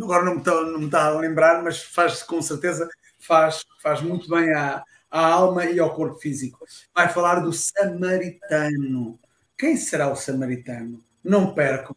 [0.00, 2.88] Agora não me está, não me está a lembrar, mas faz com certeza
[3.18, 6.58] faz, faz muito bem à, à alma e ao corpo físico.
[6.94, 9.18] Vai falar do samaritano.
[9.58, 11.02] Quem será o samaritano?
[11.24, 11.96] Não percam.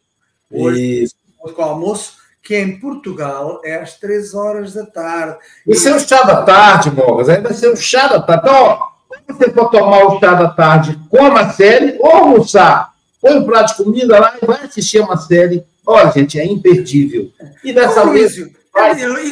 [0.49, 1.15] Hoje, Isso.
[1.39, 5.35] com o almoço, que em Portugal é às três horas da tarde.
[5.67, 7.27] Esse é o chá da tarde, Mogas.
[7.27, 8.43] Aí vai ser o chá da tarde.
[8.45, 8.79] Então,
[9.09, 12.91] ou você pode tomar o chá da tarde com uma série ou almoçar.
[13.19, 15.63] Põe um prato de comida lá e vai assistir uma série.
[15.87, 17.31] Olha, gente, é imperdível.
[17.63, 18.37] E dessa Ô, vez.
[18.37, 18.53] Luísio,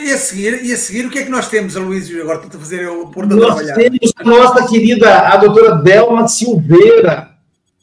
[0.01, 2.19] e a seguir, e a seguir, o que é que nós temos, Luísio?
[2.19, 3.75] Agora estou a fazer o pôr da Nós trabalhar.
[3.75, 7.29] temos a nossa querida, a doutora Delma Silveira.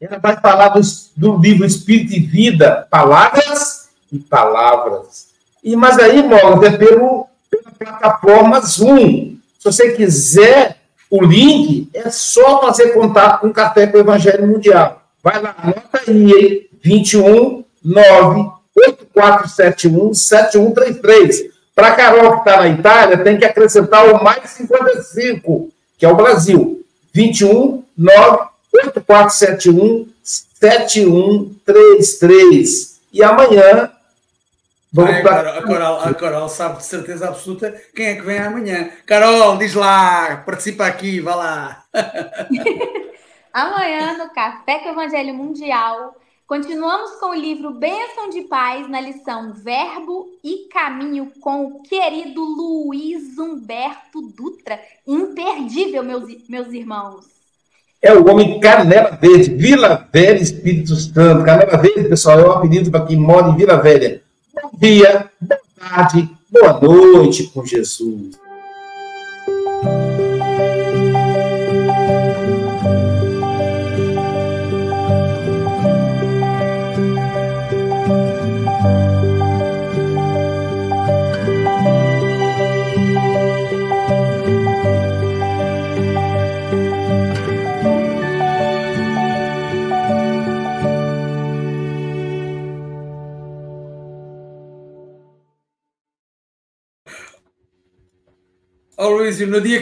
[0.00, 0.80] Ela vai falar do,
[1.16, 3.79] do livro Espírito e Vida, Palavras
[4.12, 5.28] e Palavras.
[5.62, 9.36] E, mas aí, Mogas, é pelo, pela plataforma Zoom.
[9.58, 10.78] Se você quiser
[11.10, 15.02] o link, é só fazer contato com o Café com o Evangelho Mundial.
[15.22, 16.66] Vai lá, anota aí, hein?
[16.82, 21.50] 21 9 8471 7133.
[21.74, 26.16] Para Carol, que está na Itália, tem que acrescentar o mais 55, que é o
[26.16, 26.82] Brasil.
[27.12, 33.00] 21 9 8471 7133.
[33.12, 33.90] E amanhã
[34.92, 35.24] vamos Ai, a.
[35.24, 38.90] Carol, a, Carol, a Carol sabe de certeza absoluta quem é que vem amanhã.
[39.06, 41.84] Carol, diz lá, participa aqui, vá lá.
[43.52, 46.14] Amanhã, no Café com o Evangelho Mundial,
[46.46, 52.40] continuamos com o livro Bênção de Paz, na lição Verbo e Caminho, com o querido
[52.40, 54.80] Luiz Humberto Dutra.
[55.04, 57.26] Imperdível, meus, meus irmãos.
[58.00, 61.44] É o homem Canela Verde, Vila Velha, Espírito Santo.
[61.44, 64.19] Canela Verde, pessoal, é o apelido para quem mora em Vila Velha.
[64.52, 68.36] Bom dia, boa tarde, boa noite com Jesus.
[99.20, 99.76] Ó Luísio, no dia